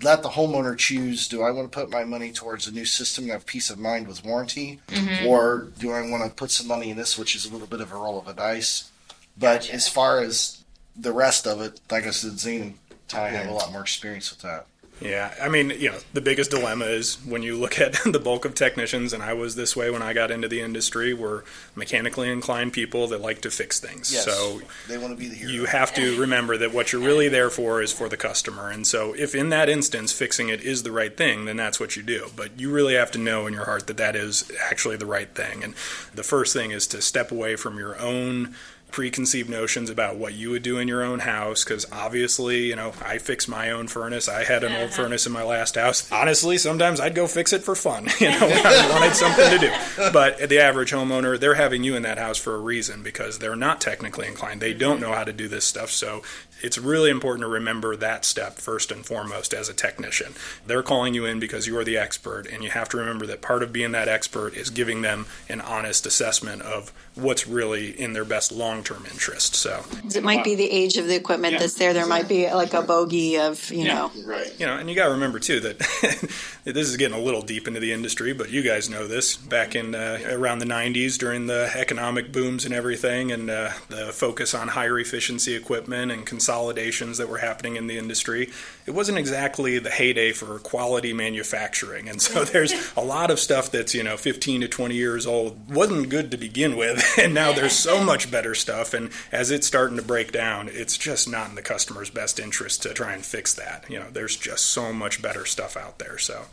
Let 0.00 0.22
the 0.22 0.28
homeowner 0.28 0.78
choose 0.78 1.26
do 1.26 1.42
I 1.42 1.50
want 1.50 1.70
to 1.70 1.76
put 1.76 1.90
my 1.90 2.04
money 2.04 2.30
towards 2.30 2.68
a 2.68 2.72
new 2.72 2.84
system 2.84 3.24
and 3.24 3.32
have 3.32 3.46
peace 3.46 3.68
of 3.68 3.78
mind 3.78 4.06
with 4.06 4.24
warranty, 4.24 4.80
mm-hmm. 4.88 5.26
or 5.26 5.68
do 5.78 5.90
I 5.90 6.08
want 6.08 6.24
to 6.24 6.30
put 6.30 6.52
some 6.52 6.68
money 6.68 6.90
in 6.90 6.96
this, 6.96 7.18
which 7.18 7.34
is 7.34 7.46
a 7.46 7.52
little 7.52 7.66
bit 7.66 7.80
of 7.80 7.90
a 7.90 7.96
roll 7.96 8.18
of 8.18 8.28
a 8.28 8.32
dice? 8.32 8.90
But 9.36 9.68
as 9.70 9.88
far 9.88 10.20
as 10.20 10.62
the 10.94 11.12
rest 11.12 11.46
of 11.46 11.60
it, 11.60 11.80
like 11.90 12.06
I 12.06 12.10
said, 12.10 12.38
Zane 12.38 12.62
and 12.62 12.74
Ty 13.08 13.30
have 13.30 13.48
a 13.48 13.52
lot 13.52 13.72
more 13.72 13.80
experience 13.80 14.30
with 14.30 14.42
that. 14.42 14.66
Yeah, 15.04 15.34
I 15.40 15.48
mean, 15.48 15.70
you 15.70 15.90
know, 15.90 15.98
the 16.12 16.20
biggest 16.20 16.50
dilemma 16.50 16.86
is 16.86 17.16
when 17.24 17.42
you 17.42 17.56
look 17.56 17.80
at 17.80 17.92
the 18.04 18.20
bulk 18.20 18.44
of 18.44 18.54
technicians, 18.54 19.12
and 19.12 19.22
I 19.22 19.32
was 19.32 19.54
this 19.54 19.76
way 19.76 19.90
when 19.90 20.02
I 20.02 20.12
got 20.12 20.30
into 20.30 20.48
the 20.48 20.60
industry, 20.60 21.14
were 21.14 21.44
mechanically 21.74 22.30
inclined 22.30 22.72
people 22.72 23.06
that 23.08 23.20
like 23.20 23.40
to 23.42 23.50
fix 23.50 23.80
things. 23.80 24.12
Yes. 24.12 24.24
So 24.24 24.60
they 24.88 24.98
want 24.98 25.12
to 25.12 25.16
be 25.16 25.28
the 25.28 25.36
hero. 25.36 25.52
you 25.52 25.64
have 25.66 25.92
to 25.94 26.18
remember 26.20 26.56
that 26.56 26.72
what 26.72 26.92
you're 26.92 27.02
really 27.02 27.28
there 27.28 27.50
for 27.50 27.82
is 27.82 27.92
for 27.92 28.08
the 28.08 28.16
customer. 28.16 28.70
And 28.70 28.86
so, 28.86 29.14
if 29.14 29.34
in 29.34 29.48
that 29.50 29.68
instance 29.68 30.12
fixing 30.12 30.48
it 30.48 30.60
is 30.62 30.82
the 30.82 30.92
right 30.92 31.16
thing, 31.16 31.44
then 31.44 31.56
that's 31.56 31.80
what 31.80 31.96
you 31.96 32.02
do. 32.02 32.28
But 32.36 32.58
you 32.58 32.70
really 32.70 32.94
have 32.94 33.10
to 33.12 33.18
know 33.18 33.46
in 33.46 33.54
your 33.54 33.64
heart 33.64 33.86
that 33.86 33.96
that 33.96 34.16
is 34.16 34.50
actually 34.60 34.96
the 34.96 35.06
right 35.06 35.34
thing. 35.34 35.62
And 35.62 35.74
the 36.14 36.22
first 36.22 36.52
thing 36.52 36.70
is 36.70 36.86
to 36.88 37.02
step 37.02 37.30
away 37.30 37.56
from 37.56 37.78
your 37.78 37.98
own 37.98 38.54
preconceived 38.92 39.48
notions 39.50 39.90
about 39.90 40.16
what 40.16 40.34
you 40.34 40.50
would 40.50 40.62
do 40.62 40.78
in 40.78 40.86
your 40.86 41.02
own 41.02 41.20
house 41.20 41.64
because 41.64 41.86
obviously, 41.90 42.66
you 42.66 42.76
know, 42.76 42.92
I 43.04 43.18
fix 43.18 43.48
my 43.48 43.70
own 43.70 43.88
furnace. 43.88 44.28
I 44.28 44.44
had 44.44 44.62
an 44.62 44.72
uh-huh. 44.72 44.82
old 44.82 44.92
furnace 44.92 45.26
in 45.26 45.32
my 45.32 45.42
last 45.42 45.74
house. 45.74 46.10
Honestly, 46.12 46.58
sometimes 46.58 47.00
I'd 47.00 47.14
go 47.14 47.26
fix 47.26 47.52
it 47.52 47.62
for 47.62 47.74
fun, 47.74 48.08
you 48.20 48.28
know, 48.28 48.38
I 48.40 48.88
wanted 48.92 49.14
something 49.14 49.50
to 49.50 49.58
do. 49.58 50.10
But 50.12 50.48
the 50.48 50.60
average 50.60 50.92
homeowner, 50.92 51.40
they're 51.40 51.54
having 51.54 51.82
you 51.82 51.96
in 51.96 52.02
that 52.02 52.18
house 52.18 52.38
for 52.38 52.54
a 52.54 52.58
reason 52.58 53.02
because 53.02 53.38
they're 53.38 53.56
not 53.56 53.80
technically 53.80 54.26
inclined. 54.26 54.60
They 54.60 54.74
don't 54.74 55.00
know 55.00 55.12
how 55.12 55.24
to 55.24 55.32
do 55.32 55.48
this 55.48 55.64
stuff. 55.64 55.90
So 55.90 56.22
it's 56.62 56.78
really 56.78 57.10
important 57.10 57.42
to 57.42 57.48
remember 57.48 57.96
that 57.96 58.24
step 58.24 58.58
first 58.58 58.90
and 58.90 59.04
foremost 59.04 59.52
as 59.52 59.68
a 59.68 59.74
technician. 59.74 60.34
They're 60.66 60.82
calling 60.82 61.14
you 61.14 61.24
in 61.24 61.40
because 61.40 61.66
you 61.66 61.76
are 61.78 61.84
the 61.84 61.96
expert, 61.96 62.46
and 62.46 62.62
you 62.62 62.70
have 62.70 62.88
to 62.90 62.96
remember 62.96 63.26
that 63.26 63.42
part 63.42 63.62
of 63.62 63.72
being 63.72 63.92
that 63.92 64.08
expert 64.08 64.54
is 64.54 64.70
giving 64.70 65.02
them 65.02 65.26
an 65.48 65.60
honest 65.60 66.06
assessment 66.06 66.62
of 66.62 66.92
what's 67.14 67.46
really 67.46 67.90
in 68.00 68.12
their 68.12 68.24
best 68.24 68.52
long 68.52 68.82
term 68.82 69.04
interest. 69.10 69.54
So 69.54 69.84
it 70.14 70.22
might 70.22 70.44
be 70.44 70.54
the 70.54 70.70
age 70.70 70.96
of 70.96 71.06
the 71.06 71.16
equipment 71.16 71.54
yeah. 71.54 71.58
that's 71.60 71.74
there. 71.74 71.92
There 71.92 72.06
might 72.06 72.28
be 72.28 72.50
like 72.50 72.72
a 72.74 72.82
bogey 72.82 73.38
of 73.38 73.70
you 73.70 73.84
yeah. 73.84 73.94
know, 73.94 74.12
right? 74.24 74.54
You 74.58 74.66
know, 74.66 74.76
and 74.76 74.88
you 74.88 74.96
got 74.96 75.06
to 75.06 75.12
remember 75.12 75.38
too 75.38 75.60
that 75.60 75.78
this 76.64 76.88
is 76.88 76.96
getting 76.96 77.18
a 77.18 77.22
little 77.22 77.42
deep 77.42 77.68
into 77.68 77.80
the 77.80 77.92
industry, 77.92 78.32
but 78.32 78.50
you 78.50 78.62
guys 78.62 78.88
know 78.88 79.06
this. 79.06 79.36
Back 79.36 79.74
in 79.74 79.94
uh, 79.94 80.20
around 80.30 80.60
the 80.60 80.66
'90s, 80.66 81.18
during 81.18 81.46
the 81.46 81.70
economic 81.74 82.32
booms 82.32 82.64
and 82.64 82.72
everything, 82.72 83.32
and 83.32 83.50
uh, 83.50 83.70
the 83.88 84.12
focus 84.12 84.54
on 84.54 84.68
higher 84.68 84.98
efficiency 84.98 85.54
equipment 85.54 86.12
and 86.12 86.26
consolidations 86.52 87.16
that 87.16 87.30
were 87.30 87.38
happening 87.38 87.76
in 87.76 87.86
the 87.86 87.96
industry, 87.96 88.50
it 88.84 88.90
wasn't 88.90 89.16
exactly 89.16 89.78
the 89.78 89.88
heyday 89.88 90.32
for 90.32 90.58
quality 90.58 91.12
manufacturing. 91.14 92.08
And 92.10 92.20
so 92.20 92.44
there's 92.44 92.92
a 92.94 93.00
lot 93.00 93.30
of 93.30 93.40
stuff 93.40 93.70
that's 93.70 93.94
you 93.94 94.02
know 94.02 94.18
15 94.18 94.60
to 94.60 94.68
20 94.68 94.94
years 94.94 95.26
old 95.26 95.72
wasn't 95.72 96.10
good 96.10 96.30
to 96.30 96.36
begin 96.36 96.76
with 96.76 97.02
and 97.18 97.32
now 97.32 97.52
there's 97.52 97.72
so 97.72 98.04
much 98.04 98.30
better 98.30 98.54
stuff. 98.54 98.92
And 98.92 99.10
as 99.30 99.50
it's 99.50 99.66
starting 99.66 99.96
to 99.96 100.02
break 100.02 100.30
down, 100.30 100.68
it's 100.70 100.98
just 100.98 101.26
not 101.28 101.48
in 101.48 101.54
the 101.54 101.62
customer's 101.62 102.10
best 102.10 102.38
interest 102.38 102.82
to 102.82 102.92
try 102.92 103.14
and 103.14 103.24
fix 103.24 103.54
that. 103.54 103.86
You 103.88 103.98
know, 103.98 104.10
there's 104.10 104.36
just 104.36 104.66
so 104.66 104.92
much 104.92 105.22
better 105.22 105.46
stuff 105.46 105.74
out 105.74 105.98
there. 105.98 106.18
So 106.18 106.44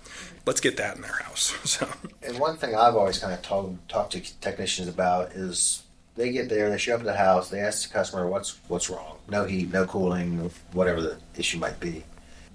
let's 0.45 0.61
get 0.61 0.77
that 0.77 0.95
in 0.95 1.01
their 1.01 1.21
house. 1.23 1.53
So. 1.69 1.87
And 2.23 2.39
one 2.39 2.57
thing 2.57 2.73
I've 2.73 2.95
always 2.95 3.19
kind 3.19 3.33
of 3.33 3.41
told, 3.41 3.77
talked 3.87 4.13
to 4.13 4.39
technicians 4.39 4.87
about 4.87 5.33
is 5.33 5.83
they 6.19 6.33
get 6.33 6.49
there, 6.49 6.69
they 6.69 6.77
show 6.77 6.95
up 6.95 6.99
at 6.99 7.05
the 7.05 7.13
house, 7.13 7.49
they 7.49 7.61
ask 7.61 7.87
the 7.87 7.93
customer 7.93 8.27
what's 8.27 8.59
what's 8.67 8.89
wrong. 8.89 9.17
No 9.29 9.45
heat, 9.45 9.71
no 9.71 9.85
cooling, 9.85 10.51
whatever 10.73 11.01
the 11.01 11.17
issue 11.37 11.57
might 11.59 11.79
be. 11.79 12.03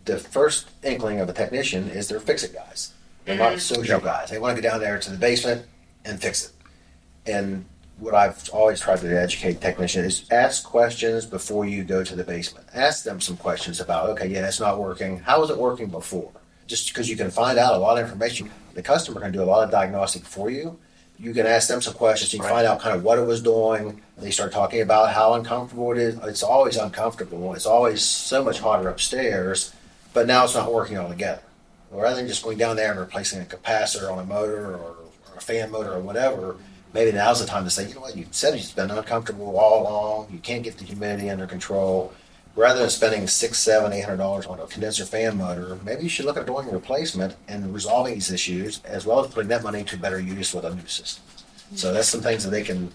The 0.04 0.18
first 0.18 0.68
inkling 0.82 1.18
of 1.18 1.30
a 1.30 1.32
technician 1.32 1.88
is 1.88 2.06
they're 2.06 2.20
fix 2.20 2.44
it 2.44 2.52
guys. 2.52 2.92
They're 3.24 3.38
not 3.38 3.52
mm-hmm. 3.52 3.58
social 3.60 4.00
guys. 4.00 4.28
They 4.28 4.38
want 4.38 4.54
to 4.54 4.62
go 4.62 4.68
down 4.68 4.80
there 4.80 4.98
to 4.98 5.10
the 5.10 5.16
basement 5.16 5.64
and 6.04 6.20
fix 6.20 6.44
it. 6.44 6.52
And 7.24 7.64
what 7.98 8.14
I've 8.14 8.50
always 8.50 8.80
tried 8.80 8.98
to 8.98 9.18
educate 9.18 9.62
technicians 9.62 10.06
is 10.06 10.30
ask 10.30 10.62
questions 10.62 11.24
before 11.24 11.64
you 11.64 11.84
go 11.84 12.04
to 12.04 12.14
the 12.14 12.24
basement. 12.24 12.66
Ask 12.74 13.02
them 13.02 13.18
some 13.18 13.38
questions 13.38 13.80
about, 13.80 14.10
okay, 14.10 14.26
yeah, 14.26 14.46
it's 14.46 14.60
not 14.60 14.78
working. 14.78 15.20
How 15.20 15.40
was 15.40 15.48
it 15.48 15.56
working 15.56 15.86
before? 15.86 16.32
Just 16.66 16.88
because 16.88 17.08
you 17.08 17.16
can 17.16 17.30
find 17.30 17.58
out 17.58 17.74
a 17.74 17.78
lot 17.78 17.96
of 17.96 18.04
information, 18.04 18.50
the 18.74 18.82
customer 18.82 19.22
can 19.22 19.32
do 19.32 19.42
a 19.42 19.44
lot 19.44 19.64
of 19.64 19.70
diagnostic 19.70 20.26
for 20.26 20.50
you. 20.50 20.78
You 21.18 21.32
can 21.32 21.46
ask 21.46 21.68
them 21.68 21.80
some 21.80 21.94
questions. 21.94 22.32
You 22.32 22.40
can 22.40 22.48
find 22.48 22.66
out 22.66 22.80
kind 22.80 22.96
of 22.96 23.04
what 23.04 23.18
it 23.18 23.26
was 23.26 23.40
doing. 23.40 24.00
They 24.18 24.30
start 24.30 24.52
talking 24.52 24.80
about 24.80 25.12
how 25.12 25.34
uncomfortable 25.34 25.92
it 25.92 25.98
is. 25.98 26.18
It's 26.24 26.42
always 26.42 26.76
uncomfortable. 26.76 27.54
It's 27.54 27.66
always 27.66 28.02
so 28.02 28.42
much 28.44 28.60
hotter 28.60 28.88
upstairs, 28.88 29.74
but 30.12 30.26
now 30.26 30.44
it's 30.44 30.54
not 30.54 30.72
working 30.72 30.98
altogether. 30.98 31.42
Or 31.90 32.02
rather 32.02 32.16
than 32.16 32.26
just 32.26 32.42
going 32.42 32.58
down 32.58 32.76
there 32.76 32.90
and 32.90 32.98
replacing 32.98 33.40
a 33.40 33.44
capacitor 33.44 34.10
on 34.10 34.18
a 34.18 34.24
motor 34.24 34.74
or, 34.74 34.96
or 35.30 35.36
a 35.36 35.40
fan 35.40 35.70
motor 35.70 35.92
or 35.92 36.00
whatever, 36.00 36.56
maybe 36.92 37.12
now's 37.12 37.40
the 37.40 37.46
time 37.46 37.64
to 37.64 37.70
say, 37.70 37.88
you 37.88 37.94
know 37.94 38.00
what, 38.00 38.16
you 38.16 38.26
said 38.32 38.54
it's 38.54 38.72
been 38.72 38.90
uncomfortable 38.90 39.56
all 39.56 39.82
along. 39.82 40.28
You 40.32 40.38
can't 40.40 40.64
get 40.64 40.78
the 40.78 40.84
humidity 40.84 41.30
under 41.30 41.46
control. 41.46 42.12
Rather 42.56 42.80
than 42.80 42.90
spending 42.90 43.26
six, 43.26 43.58
seven, 43.58 43.92
eight 43.92 44.02
hundred 44.02 44.18
dollars 44.18 44.46
on 44.46 44.60
a 44.60 44.66
condenser 44.66 45.04
fan 45.04 45.36
motor, 45.36 45.76
maybe 45.84 46.04
you 46.04 46.08
should 46.08 46.24
look 46.24 46.36
at 46.36 46.46
doing 46.46 46.68
a 46.68 46.72
replacement 46.72 47.34
and 47.48 47.74
resolving 47.74 48.14
these 48.14 48.30
issues, 48.30 48.80
as 48.84 49.04
well 49.04 49.24
as 49.24 49.32
putting 49.32 49.48
that 49.48 49.64
money 49.64 49.82
to 49.82 49.96
better 49.96 50.20
use 50.20 50.54
with 50.54 50.64
a 50.64 50.74
new 50.74 50.86
system. 50.86 51.24
So 51.74 51.92
that's 51.92 52.08
some 52.08 52.20
things 52.20 52.44
that 52.44 52.50
they 52.50 52.62
can 52.62 52.92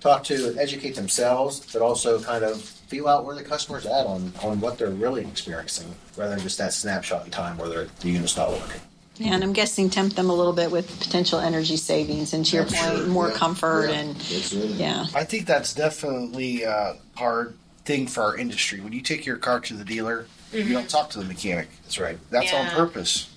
talk 0.00 0.22
to 0.24 0.48
and 0.48 0.58
educate 0.58 0.94
themselves, 0.94 1.72
but 1.72 1.82
also 1.82 2.20
kind 2.20 2.44
of 2.44 2.62
feel 2.62 3.08
out 3.08 3.24
where 3.24 3.34
the 3.34 3.42
customer's 3.42 3.86
at 3.86 4.06
on, 4.06 4.32
on 4.42 4.60
what 4.60 4.78
they're 4.78 4.90
really 4.90 5.22
experiencing, 5.22 5.92
rather 6.16 6.34
than 6.34 6.40
just 6.40 6.58
that 6.58 6.72
snapshot 6.72 7.24
in 7.24 7.30
time 7.32 7.58
where 7.58 7.68
the 7.68 8.08
unit's 8.08 8.36
not 8.36 8.50
working. 8.50 8.80
Yeah, 9.16 9.34
and 9.34 9.42
I'm 9.42 9.54
guessing 9.54 9.88
tempt 9.88 10.14
them 10.14 10.28
a 10.28 10.34
little 10.34 10.52
bit 10.52 10.70
with 10.70 11.00
potential 11.00 11.40
energy 11.40 11.78
savings, 11.78 12.34
and 12.34 12.44
to 12.46 12.56
your 12.56 12.66
point, 12.66 13.08
more 13.08 13.30
yeah. 13.30 13.34
comfort 13.34 13.88
yeah. 13.88 13.96
and 13.96 14.52
yeah. 14.76 15.06
I 15.14 15.24
think 15.24 15.46
that's 15.46 15.74
definitely 15.74 16.66
uh, 16.66 16.92
a 16.92 17.18
hard 17.18 17.56
thing 17.86 18.06
for 18.06 18.22
our 18.22 18.36
industry. 18.36 18.80
When 18.80 18.92
you 18.92 19.00
take 19.00 19.24
your 19.24 19.36
car 19.36 19.60
to 19.60 19.74
the 19.74 19.84
dealer, 19.84 20.26
mm-hmm. 20.52 20.68
you 20.68 20.74
don't 20.74 20.90
talk 20.90 21.10
to 21.10 21.18
the 21.18 21.24
mechanic. 21.24 21.68
That's 21.82 21.98
right. 21.98 22.18
That's 22.30 22.52
yeah. 22.52 22.68
on 22.68 22.70
purpose. 22.70 23.32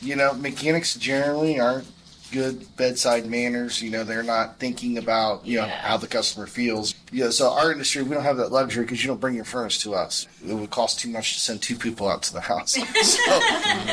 You 0.00 0.14
know, 0.14 0.34
mechanics 0.34 0.94
generally 0.94 1.58
aren't 1.58 1.86
good 2.30 2.76
bedside 2.76 3.26
manners. 3.26 3.82
You 3.82 3.90
know, 3.90 4.04
they're 4.04 4.22
not 4.22 4.58
thinking 4.58 4.98
about 4.98 5.46
you 5.46 5.58
yeah. 5.58 5.66
know 5.66 5.72
how 5.72 5.96
the 5.96 6.06
customer 6.06 6.46
feels. 6.46 6.94
You 7.10 7.24
know, 7.24 7.30
so 7.30 7.50
our 7.50 7.72
industry 7.72 8.02
we 8.02 8.14
don't 8.14 8.22
have 8.22 8.36
that 8.36 8.52
luxury 8.52 8.84
because 8.84 9.02
you 9.02 9.08
don't 9.08 9.20
bring 9.20 9.34
your 9.34 9.44
furnace 9.44 9.78
to 9.82 9.94
us. 9.94 10.26
It 10.46 10.52
would 10.52 10.70
cost 10.70 11.00
too 11.00 11.08
much 11.08 11.34
to 11.34 11.40
send 11.40 11.62
two 11.62 11.76
people 11.76 12.08
out 12.08 12.22
to 12.24 12.32
the 12.32 12.40
house. 12.40 12.72
so, 13.02 13.40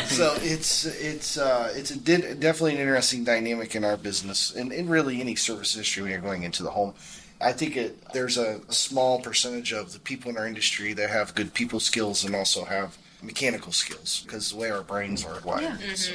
so 0.06 0.38
it's 0.42 0.86
it's 0.86 1.38
uh, 1.38 1.74
it's 1.76 1.92
a, 1.92 1.98
definitely 1.98 2.76
an 2.76 2.82
interesting 2.82 3.24
dynamic 3.24 3.76
in 3.76 3.84
our 3.84 3.98
business 3.98 4.54
and 4.54 4.72
in 4.72 4.90
really 4.90 5.22
any 5.22 5.36
service 5.36 5.76
industry 5.76 6.04
when 6.04 6.12
you're 6.12 6.22
going 6.22 6.44
into 6.44 6.64
the 6.64 6.72
home. 6.72 6.94
I 7.42 7.52
think 7.52 7.76
it, 7.78 8.02
there's 8.14 8.38
a, 8.38 8.62
a 8.68 8.74
small 8.74 9.20
percentage 9.20 9.74
of 9.74 9.94
the 9.94 10.00
people 10.00 10.32
in 10.32 10.38
our 10.38 10.48
industry 10.48 10.94
that 10.94 11.10
have 11.10 11.36
good 11.36 11.54
people 11.54 11.80
skills 11.80 12.24
and 12.24 12.36
also 12.36 12.66
have 12.66 12.98
mechanical 13.22 13.72
skills 13.72 14.24
because 14.26 14.52
the 14.52 14.58
way 14.58 14.70
our 14.70 14.84
brains 14.84 15.26
are 15.26 15.40
wired. 15.42 15.64
Yeah. 15.64 15.78
Mm-hmm. 15.78 15.96
So. 15.96 16.14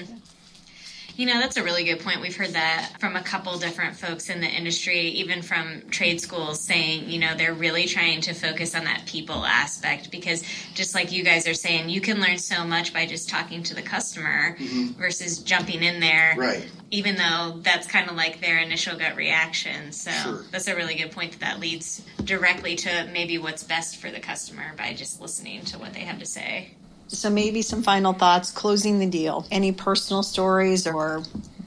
You 1.20 1.26
know, 1.26 1.38
that's 1.38 1.58
a 1.58 1.62
really 1.62 1.84
good 1.84 2.00
point. 2.00 2.22
We've 2.22 2.34
heard 2.34 2.54
that 2.54 2.92
from 2.98 3.14
a 3.14 3.22
couple 3.22 3.58
different 3.58 3.94
folks 3.94 4.30
in 4.30 4.40
the 4.40 4.46
industry, 4.46 5.00
even 5.00 5.42
from 5.42 5.82
trade 5.90 6.18
schools, 6.18 6.60
saying, 6.60 7.10
you 7.10 7.18
know, 7.18 7.34
they're 7.36 7.52
really 7.52 7.84
trying 7.84 8.22
to 8.22 8.32
focus 8.32 8.74
on 8.74 8.84
that 8.84 9.04
people 9.04 9.44
aspect 9.44 10.10
because 10.10 10.42
just 10.72 10.94
like 10.94 11.12
you 11.12 11.22
guys 11.22 11.46
are 11.46 11.52
saying, 11.52 11.90
you 11.90 12.00
can 12.00 12.22
learn 12.22 12.38
so 12.38 12.64
much 12.64 12.94
by 12.94 13.04
just 13.04 13.28
talking 13.28 13.62
to 13.64 13.74
the 13.74 13.82
customer 13.82 14.56
mm-hmm. 14.56 14.98
versus 14.98 15.40
jumping 15.40 15.82
in 15.82 16.00
there. 16.00 16.36
Right. 16.38 16.66
Even 16.90 17.16
though 17.16 17.60
that's 17.60 17.86
kind 17.86 18.08
of 18.08 18.16
like 18.16 18.40
their 18.40 18.56
initial 18.56 18.96
gut 18.96 19.14
reaction. 19.14 19.92
So 19.92 20.10
sure. 20.10 20.44
that's 20.50 20.68
a 20.68 20.74
really 20.74 20.94
good 20.94 21.12
point 21.12 21.32
that 21.32 21.40
that 21.40 21.60
leads 21.60 22.00
directly 22.24 22.76
to 22.76 23.10
maybe 23.12 23.36
what's 23.36 23.62
best 23.62 23.98
for 23.98 24.10
the 24.10 24.20
customer 24.20 24.72
by 24.78 24.94
just 24.94 25.20
listening 25.20 25.66
to 25.66 25.78
what 25.78 25.92
they 25.92 26.00
have 26.00 26.18
to 26.20 26.26
say. 26.26 26.70
So 27.12 27.28
maybe 27.28 27.60
some 27.62 27.82
final 27.82 28.12
thoughts 28.12 28.52
closing 28.52 29.00
the 29.00 29.06
deal. 29.06 29.44
Any 29.50 29.72
personal 29.72 30.22
stories 30.22 30.86
or 30.86 31.24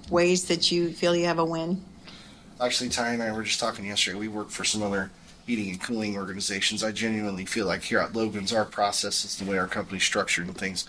ways 0.10 0.46
that 0.46 0.72
you 0.72 0.94
feel 0.94 1.14
you 1.14 1.26
have 1.26 1.38
a 1.38 1.44
win? 1.44 1.84
Actually, 2.62 2.90
Ty 2.90 3.10
and 3.10 3.22
I 3.22 3.32
were 3.34 3.44
just 3.44 3.60
talking 3.60 3.86
yesterday. 3.86 4.18
We 4.18 4.30
work 4.30 4.50
for 4.50 4.64
some 4.64 4.82
other 4.82 5.12
heating 5.46 5.70
and 5.70 5.82
cooling 5.82 6.16
organizations. 6.16 6.82
I 6.82 6.94
genuinely 6.94 7.44
feel 7.44 7.66
like 7.66 7.84
here 7.84 8.00
at 8.00 8.16
Logan's, 8.16 8.54
our 8.54 8.64
process 8.64 9.26
is 9.26 9.38
the 9.38 9.44
way 9.44 9.58
our 9.58 9.68
company's 9.68 10.04
structured 10.04 10.48
and 10.48 10.58
things. 10.58 10.88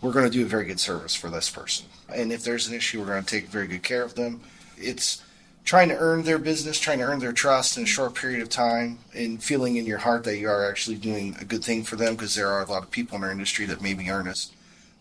We're 0.00 0.12
going 0.12 0.24
to 0.24 0.30
do 0.30 0.44
a 0.44 0.48
very 0.48 0.66
good 0.66 0.78
service 0.78 1.16
for 1.16 1.28
this 1.28 1.50
person. 1.50 1.86
And 2.14 2.32
if 2.32 2.44
there's 2.44 2.68
an 2.68 2.74
issue, 2.74 3.00
we're 3.00 3.06
going 3.06 3.24
to 3.24 3.28
take 3.28 3.48
very 3.48 3.66
good 3.66 3.82
care 3.82 4.04
of 4.04 4.14
them. 4.14 4.40
It's 4.78 5.20
trying 5.66 5.88
to 5.88 5.98
earn 5.98 6.22
their 6.22 6.38
business, 6.38 6.78
trying 6.78 7.00
to 7.00 7.04
earn 7.04 7.18
their 7.18 7.32
trust 7.32 7.76
in 7.76 7.82
a 7.82 7.86
short 7.86 8.14
period 8.14 8.40
of 8.40 8.48
time, 8.48 9.00
and 9.14 9.42
feeling 9.42 9.76
in 9.76 9.84
your 9.84 9.98
heart 9.98 10.22
that 10.22 10.38
you 10.38 10.48
are 10.48 10.70
actually 10.70 10.96
doing 10.96 11.36
a 11.40 11.44
good 11.44 11.62
thing 11.62 11.82
for 11.82 11.96
them 11.96 12.14
because 12.14 12.36
there 12.36 12.48
are 12.48 12.62
a 12.62 12.70
lot 12.70 12.84
of 12.84 12.90
people 12.90 13.18
in 13.18 13.24
our 13.24 13.32
industry 13.32 13.66
that 13.66 13.82
maybe 13.82 14.08
aren't 14.08 14.28
as 14.28 14.52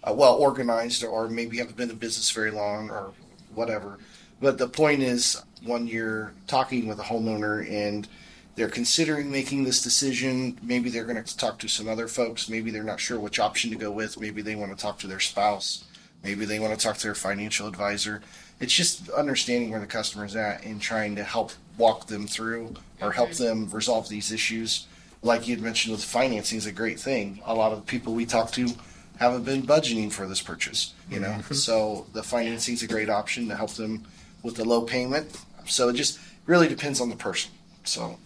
uh, 0.03 0.11
well 0.11 0.35
organized 0.35 1.03
or 1.03 1.29
maybe 1.29 1.59
haven't 1.59 1.77
been 1.77 1.91
in 1.91 1.95
business 1.95 2.31
very 2.31 2.49
long 2.49 2.89
or 2.89 3.13
whatever. 3.53 3.99
But 4.41 4.57
the 4.57 4.67
point 4.67 5.03
is, 5.03 5.41
when 5.63 5.87
you're 5.87 6.33
talking 6.47 6.87
with 6.87 6.99
a 6.99 7.03
homeowner 7.03 7.69
and 7.71 8.07
they're 8.55 8.67
considering 8.67 9.31
making 9.31 9.65
this 9.65 9.83
decision, 9.83 10.57
maybe 10.63 10.89
they're 10.89 11.05
going 11.05 11.23
to 11.23 11.37
talk 11.37 11.59
to 11.59 11.67
some 11.67 11.87
other 11.87 12.07
folks, 12.07 12.49
maybe 12.49 12.71
they're 12.71 12.83
not 12.83 12.99
sure 12.99 13.19
which 13.19 13.39
option 13.39 13.69
to 13.69 13.77
go 13.77 13.91
with, 13.91 14.19
maybe 14.19 14.41
they 14.41 14.55
want 14.55 14.75
to 14.75 14.81
talk 14.81 14.97
to 14.99 15.07
their 15.07 15.19
spouse, 15.19 15.83
maybe 16.23 16.45
they 16.45 16.59
want 16.59 16.77
to 16.77 16.83
talk 16.83 16.97
to 16.97 17.03
their 17.03 17.15
financial 17.15 17.67
advisor 17.67 18.23
it's 18.59 18.73
just 18.73 19.09
understanding 19.09 19.71
where 19.71 19.79
the 19.79 19.87
customer 19.87 20.25
is 20.25 20.35
at 20.35 20.63
and 20.63 20.81
trying 20.81 21.15
to 21.15 21.23
help 21.23 21.51
walk 21.77 22.07
them 22.07 22.27
through 22.27 22.73
or 23.01 23.11
help 23.11 23.31
mm-hmm. 23.31 23.43
them 23.43 23.69
resolve 23.71 24.07
these 24.07 24.31
issues. 24.31 24.87
Like 25.21 25.47
you 25.47 25.55
had 25.55 25.63
mentioned 25.63 25.93
with 25.93 26.03
financing 26.03 26.57
is 26.57 26.65
a 26.65 26.71
great 26.71 26.99
thing. 26.99 27.41
A 27.45 27.53
lot 27.53 27.71
of 27.71 27.79
the 27.79 27.85
people 27.85 28.13
we 28.13 28.25
talk 28.25 28.51
to 28.51 28.69
haven't 29.17 29.43
been 29.43 29.63
budgeting 29.63 30.11
for 30.11 30.27
this 30.27 30.41
purchase, 30.41 30.93
you 31.09 31.19
know. 31.19 31.29
Mm-hmm. 31.29 31.53
so 31.53 32.05
the 32.13 32.23
financing 32.23 32.73
is 32.73 32.83
a 32.83 32.87
great 32.87 33.09
option 33.09 33.47
to 33.47 33.55
help 33.55 33.71
them 33.71 34.03
with 34.43 34.55
the 34.55 34.65
low 34.65 34.81
payment. 34.81 35.37
So 35.65 35.89
it 35.89 35.93
just 35.93 36.19
really 36.45 36.67
depends 36.67 37.01
on 37.01 37.09
the 37.09 37.15
person. 37.15 37.51
So 37.83 38.17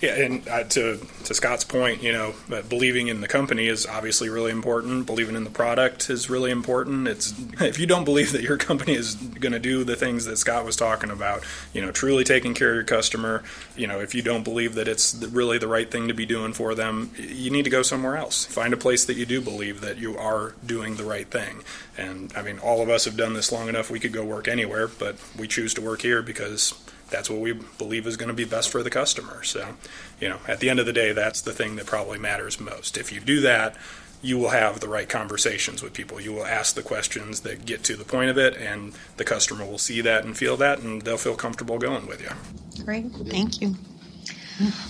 Yeah, 0.00 0.14
and 0.14 0.48
uh, 0.48 0.64
to 0.64 0.98
to 1.24 1.34
Scott's 1.34 1.64
point, 1.64 2.02
you 2.02 2.10
know, 2.10 2.34
believing 2.70 3.08
in 3.08 3.20
the 3.20 3.28
company 3.28 3.66
is 3.66 3.86
obviously 3.86 4.30
really 4.30 4.50
important. 4.50 5.04
Believing 5.04 5.36
in 5.36 5.44
the 5.44 5.50
product 5.50 6.08
is 6.08 6.30
really 6.30 6.50
important. 6.50 7.06
It's 7.06 7.34
if 7.60 7.78
you 7.78 7.86
don't 7.86 8.04
believe 8.04 8.32
that 8.32 8.42
your 8.42 8.56
company 8.56 8.94
is 8.94 9.14
going 9.14 9.52
to 9.52 9.58
do 9.58 9.84
the 9.84 9.96
things 9.96 10.24
that 10.24 10.38
Scott 10.38 10.64
was 10.64 10.74
talking 10.74 11.10
about, 11.10 11.44
you 11.74 11.82
know, 11.82 11.92
truly 11.92 12.24
taking 12.24 12.54
care 12.54 12.70
of 12.70 12.76
your 12.76 12.84
customer, 12.84 13.42
you 13.76 13.86
know, 13.86 14.00
if 14.00 14.14
you 14.14 14.22
don't 14.22 14.42
believe 14.42 14.74
that 14.76 14.88
it's 14.88 15.14
really 15.14 15.58
the 15.58 15.68
right 15.68 15.90
thing 15.90 16.08
to 16.08 16.14
be 16.14 16.24
doing 16.24 16.54
for 16.54 16.74
them, 16.74 17.10
you 17.18 17.50
need 17.50 17.64
to 17.64 17.70
go 17.70 17.82
somewhere 17.82 18.16
else. 18.16 18.46
Find 18.46 18.72
a 18.72 18.78
place 18.78 19.04
that 19.04 19.18
you 19.18 19.26
do 19.26 19.42
believe 19.42 19.82
that 19.82 19.98
you 19.98 20.16
are 20.16 20.54
doing 20.64 20.96
the 20.96 21.04
right 21.04 21.30
thing. 21.30 21.62
And 21.98 22.32
I 22.34 22.40
mean, 22.40 22.58
all 22.58 22.80
of 22.80 22.88
us 22.88 23.04
have 23.04 23.18
done 23.18 23.34
this 23.34 23.52
long 23.52 23.68
enough. 23.68 23.90
We 23.90 24.00
could 24.00 24.14
go 24.14 24.24
work 24.24 24.48
anywhere, 24.48 24.88
but 24.88 25.16
we 25.38 25.46
choose 25.46 25.74
to 25.74 25.82
work 25.82 26.00
here 26.00 26.22
because 26.22 26.72
that's 27.10 27.28
what 27.28 27.40
we 27.40 27.52
believe 27.78 28.06
is 28.06 28.16
going 28.16 28.28
to 28.28 28.34
be 28.34 28.44
best 28.44 28.70
for 28.70 28.82
the 28.82 28.90
customer. 28.90 29.42
So, 29.42 29.74
you 30.20 30.28
know, 30.28 30.38
at 30.48 30.60
the 30.60 30.70
end 30.70 30.80
of 30.80 30.86
the 30.86 30.92
day, 30.92 31.12
that's 31.12 31.40
the 31.40 31.52
thing 31.52 31.76
that 31.76 31.86
probably 31.86 32.18
matters 32.18 32.60
most. 32.60 32.96
If 32.96 33.12
you 33.12 33.20
do 33.20 33.40
that, 33.40 33.76
you 34.22 34.38
will 34.38 34.50
have 34.50 34.80
the 34.80 34.88
right 34.88 35.08
conversations 35.08 35.82
with 35.82 35.92
people. 35.92 36.20
You 36.20 36.32
will 36.32 36.44
ask 36.44 36.74
the 36.74 36.82
questions 36.82 37.40
that 37.40 37.64
get 37.64 37.82
to 37.84 37.96
the 37.96 38.04
point 38.04 38.30
of 38.30 38.38
it, 38.38 38.56
and 38.56 38.92
the 39.16 39.24
customer 39.24 39.64
will 39.64 39.78
see 39.78 40.00
that 40.02 40.24
and 40.24 40.36
feel 40.36 40.56
that, 40.58 40.80
and 40.80 41.02
they'll 41.02 41.16
feel 41.16 41.36
comfortable 41.36 41.78
going 41.78 42.06
with 42.06 42.20
you. 42.20 42.84
Great. 42.84 43.06
Thank 43.28 43.60
you. 43.62 43.76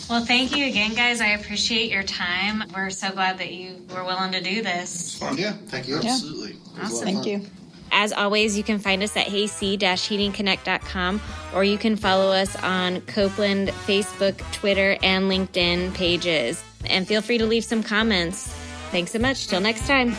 Well, 0.08 0.24
thank 0.24 0.56
you 0.56 0.66
again, 0.66 0.94
guys. 0.94 1.20
I 1.20 1.28
appreciate 1.28 1.92
your 1.92 2.02
time. 2.02 2.64
We're 2.74 2.90
so 2.90 3.12
glad 3.12 3.38
that 3.38 3.52
you 3.52 3.86
were 3.94 4.02
willing 4.02 4.32
to 4.32 4.40
do 4.40 4.62
this. 4.62 5.20
Yeah, 5.36 5.52
thank 5.66 5.86
you. 5.86 6.00
Yeah. 6.00 6.10
Absolutely. 6.10 6.56
Awesome. 6.80 7.04
Thank 7.04 7.26
you. 7.26 7.46
As 7.92 8.12
always, 8.12 8.56
you 8.56 8.64
can 8.64 8.78
find 8.78 9.02
us 9.02 9.16
at 9.16 9.26
hayc-heatingconnect.com 9.26 11.20
or 11.54 11.64
you 11.64 11.78
can 11.78 11.96
follow 11.96 12.32
us 12.32 12.56
on 12.62 13.00
Copeland 13.02 13.68
Facebook, 13.68 14.38
Twitter, 14.52 14.96
and 15.02 15.30
LinkedIn 15.30 15.94
pages. 15.94 16.62
And 16.86 17.06
feel 17.06 17.22
free 17.22 17.38
to 17.38 17.46
leave 17.46 17.64
some 17.64 17.82
comments. 17.82 18.46
Thanks 18.90 19.12
so 19.12 19.18
much. 19.18 19.46
Till 19.46 19.60
next 19.60 19.86
time. 19.86 20.16